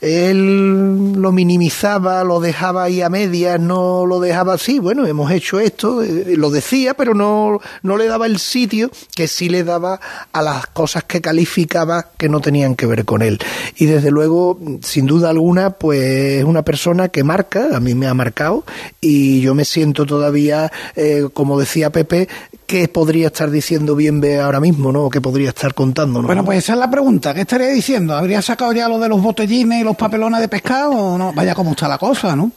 [0.00, 5.60] él lo minimizaba, lo dejaba ahí a medias, no lo dejaba así, bueno, hemos hecho
[5.60, 10.00] esto, eh, lo decía, pero no, no le daba el sitio que sí le daba
[10.32, 13.38] a las cosas que calificaba que no tenían que ver con él.
[13.76, 16.00] Y desde luego, sin duda alguna, pues
[16.38, 18.64] es una persona que marca, a mí me ha marcado,
[19.00, 22.21] y yo me siento todavía, eh, como decía Pepe,
[22.66, 25.04] qué podría estar diciendo Bienve ahora mismo, ¿no?
[25.04, 26.22] ¿O qué podría estar contando?
[26.22, 27.34] Bueno, pues esa es la pregunta.
[27.34, 28.14] ¿Qué estaría diciendo?
[28.14, 31.32] ¿Habría sacado ya lo de los botellines y los papelones de pescado o no?
[31.32, 32.50] Vaya cómo está la cosa, ¿no?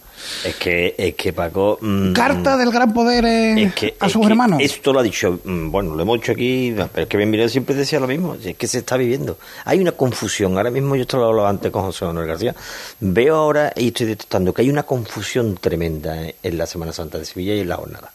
[0.43, 1.77] Es que, es que Paco...
[1.81, 4.59] Mm, Carta del gran poder eh, a sus hermanos.
[4.61, 7.75] Esto lo ha dicho, mm, bueno, lo hemos dicho aquí, pero es que Bienvenido siempre
[7.75, 9.37] decía lo mismo, es que se está viviendo.
[9.65, 12.55] Hay una confusión, ahora mismo yo esto lo hablaba antes con José Manuel García,
[12.99, 17.25] veo ahora y estoy detectando que hay una confusión tremenda en la Semana Santa de
[17.25, 18.11] Sevilla y en la jornada.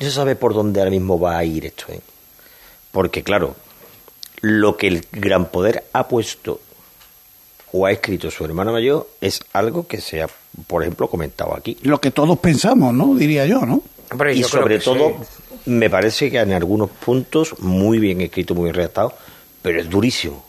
[0.00, 1.86] No se sabe por dónde ahora mismo va a ir esto.
[1.90, 2.00] ¿eh?
[2.92, 3.56] Porque claro,
[4.40, 6.60] lo que el gran poder ha puesto
[7.72, 10.28] o ha escrito su hermano mayor es algo que se ha,
[10.66, 11.76] por ejemplo, comentado aquí.
[11.82, 13.14] Lo que todos pensamos, ¿no?
[13.14, 13.82] Diría yo, ¿no?
[14.34, 15.16] y sobre todo,
[15.66, 19.12] me parece que en algunos puntos muy bien escrito, muy bien redactado,
[19.60, 20.44] pero es durísimo.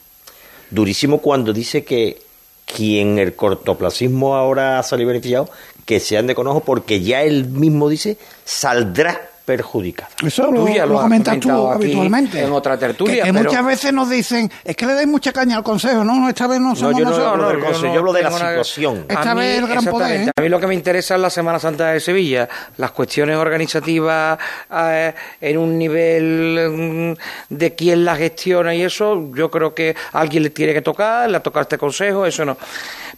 [0.72, 2.22] Durísimo cuando dice que
[2.66, 5.50] quien el cortoplacismo ahora ha salido beneficiado,
[5.86, 10.12] que sean de conojo porque ya él mismo dice, saldrá perjudicada.
[10.24, 12.40] Eso lo, lo, comentas tú habitualmente.
[12.40, 13.24] En otra tertulia.
[13.24, 16.20] Que, muchas veces nos dicen, es que le dais mucha caña al consejo, ¿no?
[16.20, 18.32] no esta vez no somos no, yo no, hablo del consejo, yo hablo de la
[18.32, 19.06] situación.
[19.10, 20.22] Esta vez el gran poder.
[20.22, 20.32] ¿eh?
[20.36, 22.48] A mí lo que me interesa es la Semana Santa de Sevilla,
[22.78, 24.38] las cuestiones organizativas
[24.72, 27.16] eh, en un nivel
[27.50, 30.84] mm, de quién la gestiona y eso, yo creo que a alguien le tiene que
[30.84, 32.56] tocar, le ha tocado este consejo, eso no.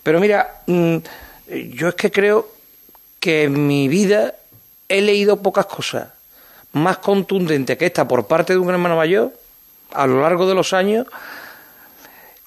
[0.01, 0.95] Pero mira, mm,
[1.73, 2.47] yo es que creo
[3.19, 4.35] que en mi vida
[4.87, 6.20] he leído pocas cosas
[6.73, 9.33] más contundente que esta por parte de un hermano mayor
[9.93, 11.05] a lo largo de los años,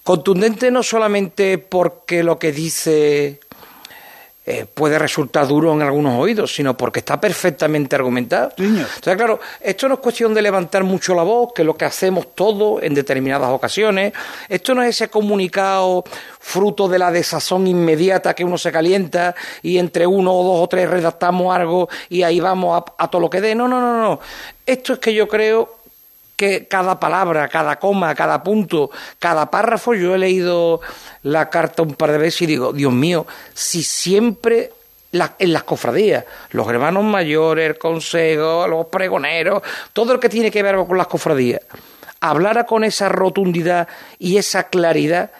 [0.03, 3.41] contundente no solamente porque lo que dice
[4.47, 8.53] eh, puede resultar duro en algunos oídos, sino porque está perfectamente argumentado.
[8.59, 11.87] Entonces, claro, esto no es cuestión de levantar mucho la voz, que es lo que
[11.87, 14.13] hacemos todos en determinadas ocasiones.
[14.49, 16.05] Esto no es ese comunicado
[16.39, 20.69] fruto de la desazón inmediata que uno se calienta y entre uno o dos o
[20.69, 23.55] tres redactamos algo y ahí vamos a, a todo lo que dé.
[23.55, 24.21] No, no, no, no.
[24.67, 25.74] Esto es que yo creo
[26.69, 30.81] cada palabra, cada coma, cada punto, cada párrafo, yo he leído
[31.23, 34.73] la carta un par de veces y digo, Dios mío, si siempre
[35.39, 40.63] en las cofradías, los hermanos mayores, el consejo, los pregoneros, todo lo que tiene que
[40.63, 41.61] ver con las cofradías,
[42.21, 43.87] hablara con esa rotundidad
[44.19, 45.31] y esa claridad,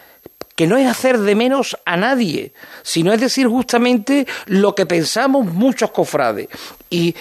[0.55, 5.45] que no es hacer de menos a nadie, sino es decir justamente lo que pensamos
[5.45, 6.47] muchos cofrades.
[6.89, 7.13] Y,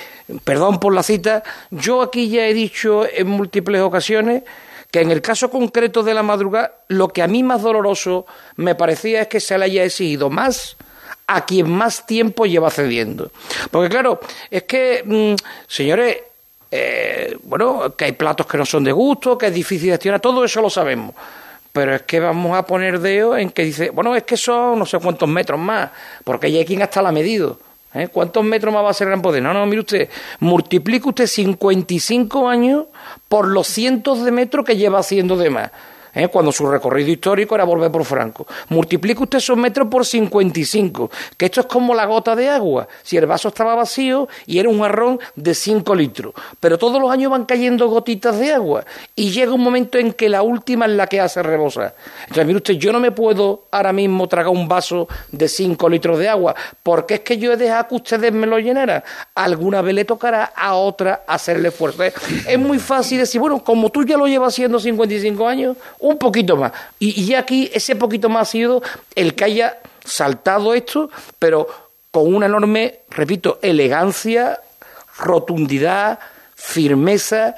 [0.45, 4.45] perdón por la cita, yo aquí ya he dicho en múltiples ocasiones
[4.91, 8.27] que en el caso concreto de la madrugada, lo que a mí más doloroso
[8.57, 10.77] me parecía es que se le haya exigido más
[11.27, 13.33] a quien más tiempo lleva cediendo.
[13.73, 15.35] Porque claro, es que, mm,
[15.67, 16.19] señores,
[16.71, 20.45] eh, bueno, que hay platos que no son de gusto, que es difícil gestionar, todo
[20.45, 21.15] eso lo sabemos
[21.75, 24.87] pero es que vamos a poner dedo en que dice, bueno, es que son no
[24.87, 25.91] sé cuántos metros más,
[26.23, 27.59] porque ya hay quien hasta la ha medido.
[27.95, 28.07] ¿eh?
[28.07, 29.43] ¿Cuántos metros más va a ser Gran Poder?
[29.43, 30.09] No, no, mire usted,
[30.39, 32.85] multiplique usted 55 años
[33.29, 35.73] por los cientos de metros que lleva haciendo de más.
[36.15, 36.29] ¿Eh?
[36.29, 38.47] cuando su recorrido histórico era volver por Franco.
[38.69, 42.89] Multiplique usted esos metros por 55, que esto es como la gota de agua.
[43.03, 47.11] Si el vaso estaba vacío y era un jarrón de 5 litros, pero todos los
[47.11, 48.85] años van cayendo gotitas de agua
[49.15, 51.95] y llega un momento en que la última es la que hace rebosar.
[52.23, 56.19] Entonces, mire usted, yo no me puedo ahora mismo tragar un vaso de 5 litros
[56.19, 59.03] de agua, porque es que yo he dejado que ustedes me lo llenaran.
[59.35, 62.07] Alguna vez le tocará a otra hacerle fuerza.
[62.07, 66.57] Es muy fácil decir, bueno, como tú ya lo llevas haciendo 55 años, un poquito
[66.57, 66.73] más.
[66.99, 68.83] Y, y aquí ese poquito más ha sido
[69.15, 71.67] el que haya saltado esto, pero
[72.11, 74.61] con una enorme, repito, elegancia,
[75.19, 76.19] rotundidad,
[76.55, 77.55] firmeza.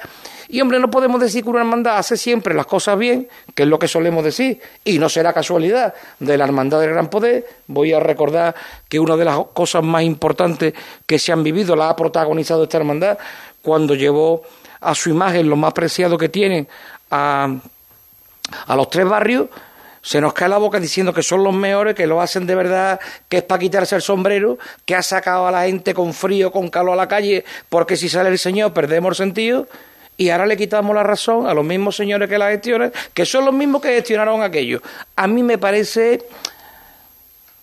[0.47, 3.69] Y hombre, no podemos decir que una hermandad hace siempre las cosas bien, que es
[3.69, 7.45] lo que solemos decir, y no será casualidad de la hermandad del gran poder.
[7.67, 8.55] Voy a recordar
[8.87, 10.73] que una de las cosas más importantes
[11.05, 13.17] que se han vivido la ha protagonizado esta hermandad
[13.61, 14.43] cuando llevó
[14.79, 16.67] a su imagen lo más preciado que tienen
[17.11, 17.57] a
[18.65, 19.47] a los tres barrios
[20.01, 22.97] se nos cae la boca diciendo que son los mejores, que lo hacen de verdad,
[23.27, 26.69] que es para quitarse el sombrero, que ha sacado a la gente con frío, con
[26.69, 29.67] calor a la calle, porque si sale el Señor perdemos el sentido,
[30.15, 33.43] y ahora le quitamos la razón a los mismos señores que la gestionan, que son
[33.43, 34.81] los mismos que gestionaron aquello.
[35.17, 36.23] A mí me parece,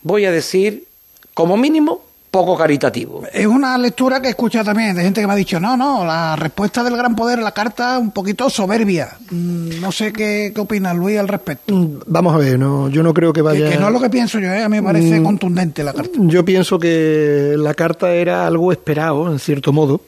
[0.02, 0.86] voy a decir,
[1.32, 2.02] como mínimo,
[2.34, 3.22] poco caritativo.
[3.32, 6.04] Es una lectura que he escuchado también de gente que me ha dicho, no, no,
[6.04, 9.16] la respuesta del gran poder, la carta, un poquito soberbia.
[9.30, 11.72] Mm, no sé qué, qué opina Luis al respecto.
[11.72, 13.70] Mm, vamos a ver, no, yo no creo que vaya...
[13.70, 14.64] Que, no es lo que pienso yo, ¿eh?
[14.64, 16.10] a mí me parece mm, contundente la carta.
[16.22, 20.00] Yo pienso que la carta era algo esperado, en cierto modo,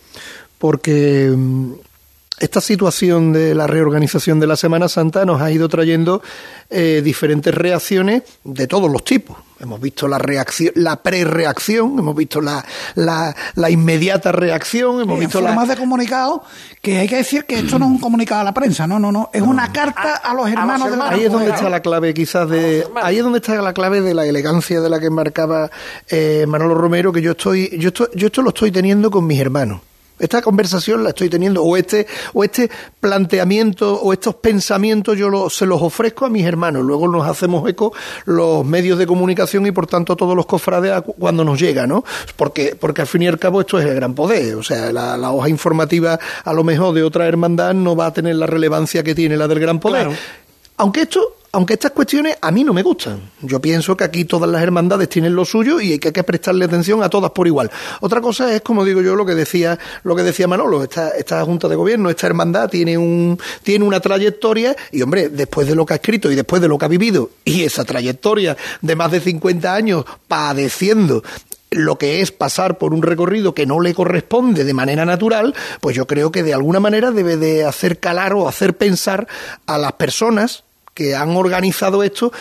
[0.59, 1.33] porque
[2.39, 6.23] esta situación de la reorganización de la Semana Santa nos ha ido trayendo
[6.69, 9.39] eh, diferentes reacciones de todos los tipos.
[9.59, 12.63] Hemos visto la reacción, la pre-reacción, hemos visto la,
[12.95, 16.43] la, la, inmediata reacción, hemos visto la más de comunicado
[16.83, 19.11] que hay que decir que esto no es un comunicado a la prensa, no, no,
[19.11, 22.51] no, es una carta a, los hermanos de Ahí es donde está la clave, quizás
[22.51, 25.71] de, ahí es donde está la clave de la elegancia de la que marcaba
[26.11, 29.41] eh, Manolo Romero, que yo estoy, yo estoy, yo esto lo estoy teniendo con mis
[29.41, 29.81] hermanos
[30.19, 35.67] Esta conversación la estoy teniendo, o este, o este planteamiento, o estos pensamientos yo se
[35.67, 36.85] los ofrezco a mis hermanos.
[36.85, 37.93] Luego nos hacemos eco
[38.25, 42.05] los medios de comunicación y por tanto todos los cofrades cuando nos llega, ¿no?
[42.37, 44.55] Porque, porque al fin y al cabo esto es el gran poder.
[44.55, 48.37] O sea, la, hoja informativa a lo mejor de otra hermandad no va a tener
[48.37, 50.09] la relevancia que tiene la del gran poder.
[50.79, 53.21] Aunque esto aunque estas cuestiones a mí no me gustan.
[53.43, 57.03] Yo pienso que aquí todas las hermandades tienen lo suyo y hay que, prestarle atención
[57.03, 57.71] a todas por igual.
[58.01, 61.45] Otra cosa es, como digo yo, lo que decía, lo que decía Manolo, esta, esta
[61.45, 65.87] Junta de Gobierno, esta hermandad tiene un, tiene una trayectoria, y hombre, después de lo
[65.87, 69.11] que ha escrito y después de lo que ha vivido, y esa trayectoria de más
[69.13, 71.23] de 50 años padeciendo
[71.71, 75.97] lo que es pasar por un recorrido que no le corresponde de manera natural, pues
[75.97, 79.27] yo creo que de alguna manera debe de hacer calar o hacer pensar
[79.67, 80.65] a las personas
[80.97, 82.33] que han organizado esto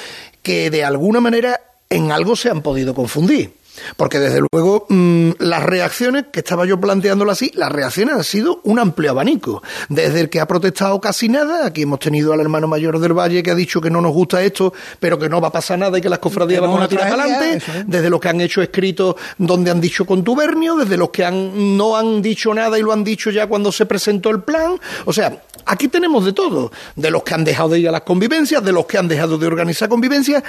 [0.41, 3.51] que de alguna manera en algo se han podido confundir.
[3.97, 8.61] Porque desde luego mm, las reacciones, que estaba yo planteándolo así, las reacciones han sido
[8.63, 9.61] un amplio abanico.
[9.89, 13.43] Desde el que ha protestado casi nada, aquí hemos tenido al hermano mayor del Valle
[13.43, 15.97] que ha dicho que no nos gusta esto, pero que no va a pasar nada
[15.97, 19.71] y que las cofradías van a tirar adelante, desde los que han hecho escritos donde
[19.71, 23.29] han dicho contubernio, desde los que han, no han dicho nada y lo han dicho
[23.31, 24.79] ya cuando se presentó el plan.
[25.05, 28.01] O sea, aquí tenemos de todo, de los que han dejado de ir a las
[28.01, 30.43] convivencias, de los que han dejado de organizar convivencias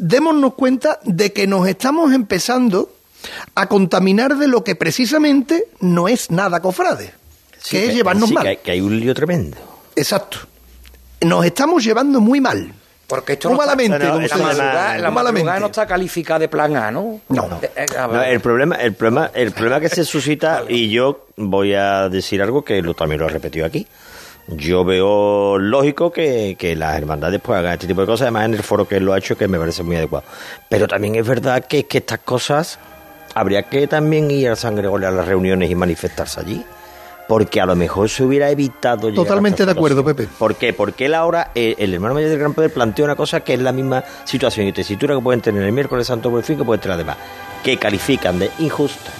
[0.00, 2.90] démonos cuenta de que nos estamos empezando
[3.54, 7.12] a contaminar de lo que precisamente no es nada cofrade,
[7.68, 8.58] que, es llevarnos mal.
[8.62, 9.56] Que hay, un lío tremendo.
[9.94, 10.38] Exacto.
[11.22, 12.72] Nos estamos llevando muy mal.
[13.06, 17.20] Porque esto no malamente, está, la, madrugada, no está calificada de plan A, ¿no?
[17.28, 17.60] No.
[17.62, 17.86] Eh, eh,
[18.30, 22.64] el problema, el problema, el problema que se suscita y yo voy a decir algo
[22.64, 23.86] que lo, también lo he repetido aquí
[24.48, 28.54] yo veo lógico que, que, las hermandades pues hagan este tipo de cosas, además en
[28.54, 30.24] el foro que él lo ha hecho, que me parece muy adecuado.
[30.68, 32.78] Pero también es verdad que, que estas cosas
[33.34, 36.64] habría que también ir a San Gregorio a las reuniones y manifestarse allí.
[37.28, 39.12] Porque a lo mejor se hubiera evitado.
[39.12, 40.28] Totalmente de acuerdo, Pepe.
[40.38, 40.72] ¿Por qué?
[40.72, 43.72] Porque él ahora, el, hermano mayor del Gran Poder, plantea una cosa que es la
[43.72, 46.94] misma situación y tesitura que pueden tener el miércoles santo por fin que pueden tener
[46.94, 47.16] además,
[47.64, 49.10] que califican de injusta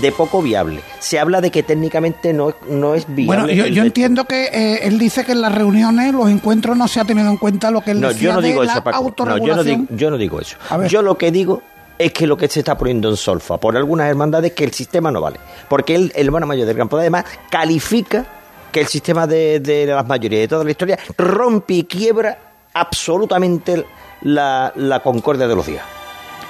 [0.00, 0.80] de poco viable.
[0.98, 3.54] Se habla de que técnicamente no, no es viable.
[3.54, 7.00] Bueno, yo, entiendo que eh, él dice que en las reuniones, los encuentros, no se
[7.00, 8.82] ha tenido en cuenta lo que él no, yo no digo eso,
[9.24, 10.56] No, yo, no digo, yo no digo eso.
[10.88, 11.62] Yo lo que digo
[11.98, 14.72] es que lo que se está poniendo en solfa por algunas hermandades es que el
[14.72, 15.38] sistema no vale.
[15.68, 18.24] Porque el, el hermano mayor del campo además califica
[18.72, 22.36] que el sistema de, de las mayorías de toda la historia rompe y quiebra
[22.72, 23.84] absolutamente
[24.22, 25.84] la, la concordia de los días.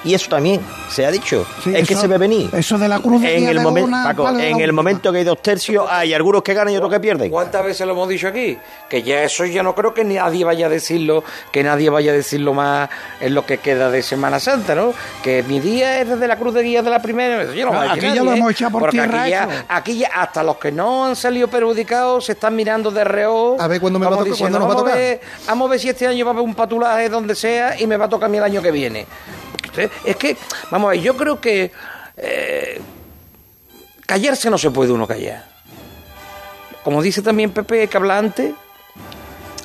[0.05, 1.45] Y eso también se ha dicho.
[1.65, 2.49] es que se ve venir.
[2.53, 5.87] Eso de la cruz de en el, momento, en el momento que hay dos tercios,
[5.89, 7.31] hay algunos que ganan y otros que pierden.
[7.31, 8.55] ¿Cuántas veces lo hemos dicho aquí?
[8.87, 12.13] Que ya eso ya no creo que nadie vaya a decirlo, que nadie vaya a
[12.13, 12.87] decirlo más
[13.19, 14.93] en lo que queda de Semana Santa, ¿no?
[15.23, 17.51] Que mi día es desde la cruz de guía de la primera.
[17.51, 20.57] Yo no aquí ya lo hemos echado por tierra aquí ya, aquí ya, hasta los
[20.57, 23.57] que no han salido perjudicados se están mirando de reo.
[23.59, 24.51] A ver cuándo me va a tocar.
[24.51, 27.33] Vamos, a ver, vamos a ver si este año va a haber un patulaje donde
[27.33, 29.07] sea y me va a tocar a mí el año que viene.
[30.03, 30.37] Es que,
[30.71, 31.71] vamos a ver, yo creo que
[32.17, 32.79] eh,
[34.05, 35.45] callarse no se puede uno callar.
[36.83, 38.53] Como dice también Pepe, hay que hablar antes.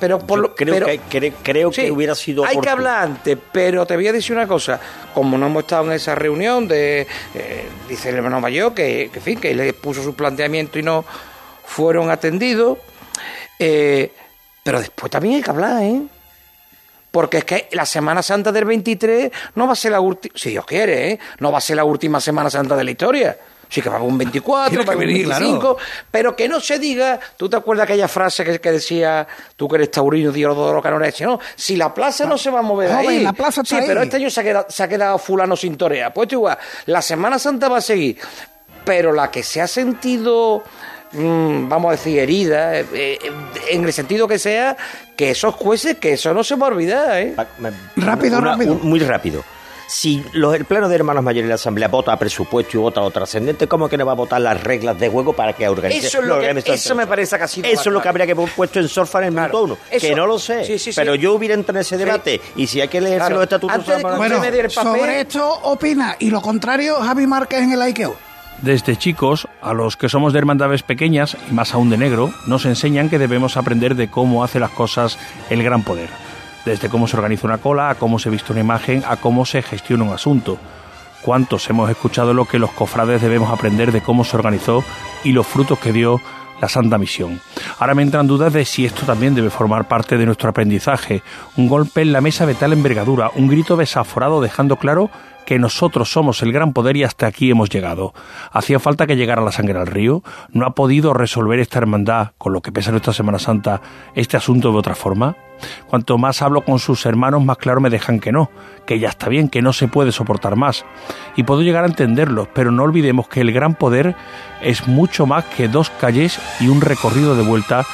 [0.01, 2.47] Pero por creo, que, creo que hubiera sido.
[2.47, 4.81] Hay que hablar antes, pero te voy a decir una cosa.
[5.13, 7.07] Como no hemos estado en esa reunión de.
[7.35, 11.05] Eh, dice el hermano mayor que, que, fin, que le puso su planteamiento y no
[11.67, 12.79] fueron atendidos.
[13.59, 14.11] Eh,
[14.65, 16.01] pero después también hay que hablar, ¿eh?
[17.11, 20.51] Porque es que la Semana Santa del 23 no va a ser la última, si
[20.51, 21.19] Dios quiere, ¿eh?
[21.41, 23.37] no va a ser la última Semana Santa de la historia.
[23.69, 25.77] Sí que va a haber un 24, va a haber un 25,
[26.11, 29.77] pero que no se diga, ¿tú te acuerdas aquella frase que, que decía, tú que
[29.77, 33.23] eres taurino, Dios no eres, no, si la plaza no, se va a mover ahí.
[33.23, 36.13] La plaza sí, pero este año se ha, quedado, se ha quedado fulano sin torea.
[36.13, 38.19] Pues igual, la Semana Santa va a seguir,
[38.85, 40.65] pero la que se ha sentido
[41.13, 43.19] Mm, vamos a decir, herida, eh, eh,
[43.71, 44.77] en el sentido que sea,
[45.17, 47.21] que esos jueces, que eso no se va a olvidar.
[47.21, 47.35] ¿eh?
[47.37, 47.47] Ah,
[47.97, 48.75] rápido, rápido.
[48.77, 49.43] muy rápido.
[49.89, 53.05] Si los, el Pleno de Hermanos Mayores de la Asamblea vota a presupuesto y vota
[53.05, 56.07] a trascendente, ¿cómo que no va a votar las reglas de juego para que organice?
[56.07, 58.49] Eso, es lo que, eso me parece casi Eso es lo que habría que haber
[58.51, 59.79] puesto en Sorfa en el minuto uno.
[59.91, 63.01] que no lo sé, pero yo hubiera entrado en ese debate y si hay que
[63.01, 63.85] leerse los estatutos...
[64.17, 64.41] bueno,
[64.71, 68.30] sobre esto opina y lo contrario Javi Márquez en el IKEA.
[68.63, 72.67] Desde chicos, a los que somos de hermandades pequeñas, y más aún de negro, nos
[72.67, 76.11] enseñan que debemos aprender de cómo hace las cosas el gran poder.
[76.67, 79.63] Desde cómo se organiza una cola, a cómo se viste una imagen, a cómo se
[79.63, 80.59] gestiona un asunto.
[81.23, 84.85] ¿Cuántos hemos escuchado lo que los cofrades debemos aprender de cómo se organizó
[85.25, 86.21] y los frutos que dio
[86.61, 87.41] la Santa Misión.
[87.79, 91.23] Ahora me entran dudas de si esto también debe formar parte de nuestro aprendizaje.
[91.57, 95.11] Un golpe en la mesa de tal envergadura, un grito desaforado dejando claro
[95.51, 98.14] que nosotros somos el gran poder y hasta aquí hemos llegado.
[98.53, 100.22] Hacía falta que llegara la sangre al río.
[100.53, 103.82] ¿No ha podido resolver esta hermandad, con lo que pesa nuestra Semana Santa,
[104.14, 105.34] este asunto de otra forma?
[105.88, 108.48] Cuanto más hablo con sus hermanos, más claro me dejan que no,
[108.86, 110.84] que ya está bien, que no se puede soportar más.
[111.34, 114.14] Y puedo llegar a entenderlos, pero no olvidemos que el gran poder
[114.62, 117.84] es mucho más que dos calles y un recorrido de vuelta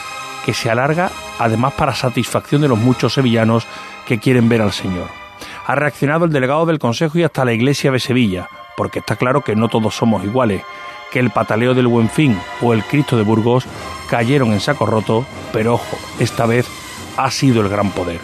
[0.45, 3.67] que se alarga además para satisfacción de los muchos sevillanos
[4.07, 5.26] que quieren ver al Señor.
[5.67, 9.43] Ha reaccionado el delegado del Consejo y hasta la Iglesia de Sevilla, porque está claro
[9.43, 10.63] que no todos somos iguales,
[11.11, 13.67] que el pataleo del Buen Fin o el Cristo de Burgos
[14.09, 16.69] cayeron en saco roto, pero ojo, esta vez
[17.17, 18.21] ha sido el gran poder.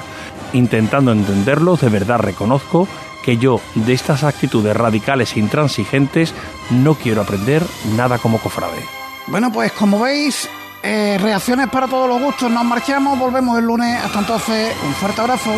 [0.52, 2.86] Intentando entenderlo, de verdad reconozco
[3.24, 6.34] que yo de estas actitudes radicales e intransigentes
[6.70, 7.64] no quiero aprender
[7.96, 8.84] nada como cofrade.
[9.26, 10.48] Bueno, pues como veis,
[10.82, 12.50] eh, reacciones para todos los gustos.
[12.50, 13.98] Nos marchamos, volvemos el lunes.
[14.04, 15.50] Hasta entonces, un fuerte abrazo.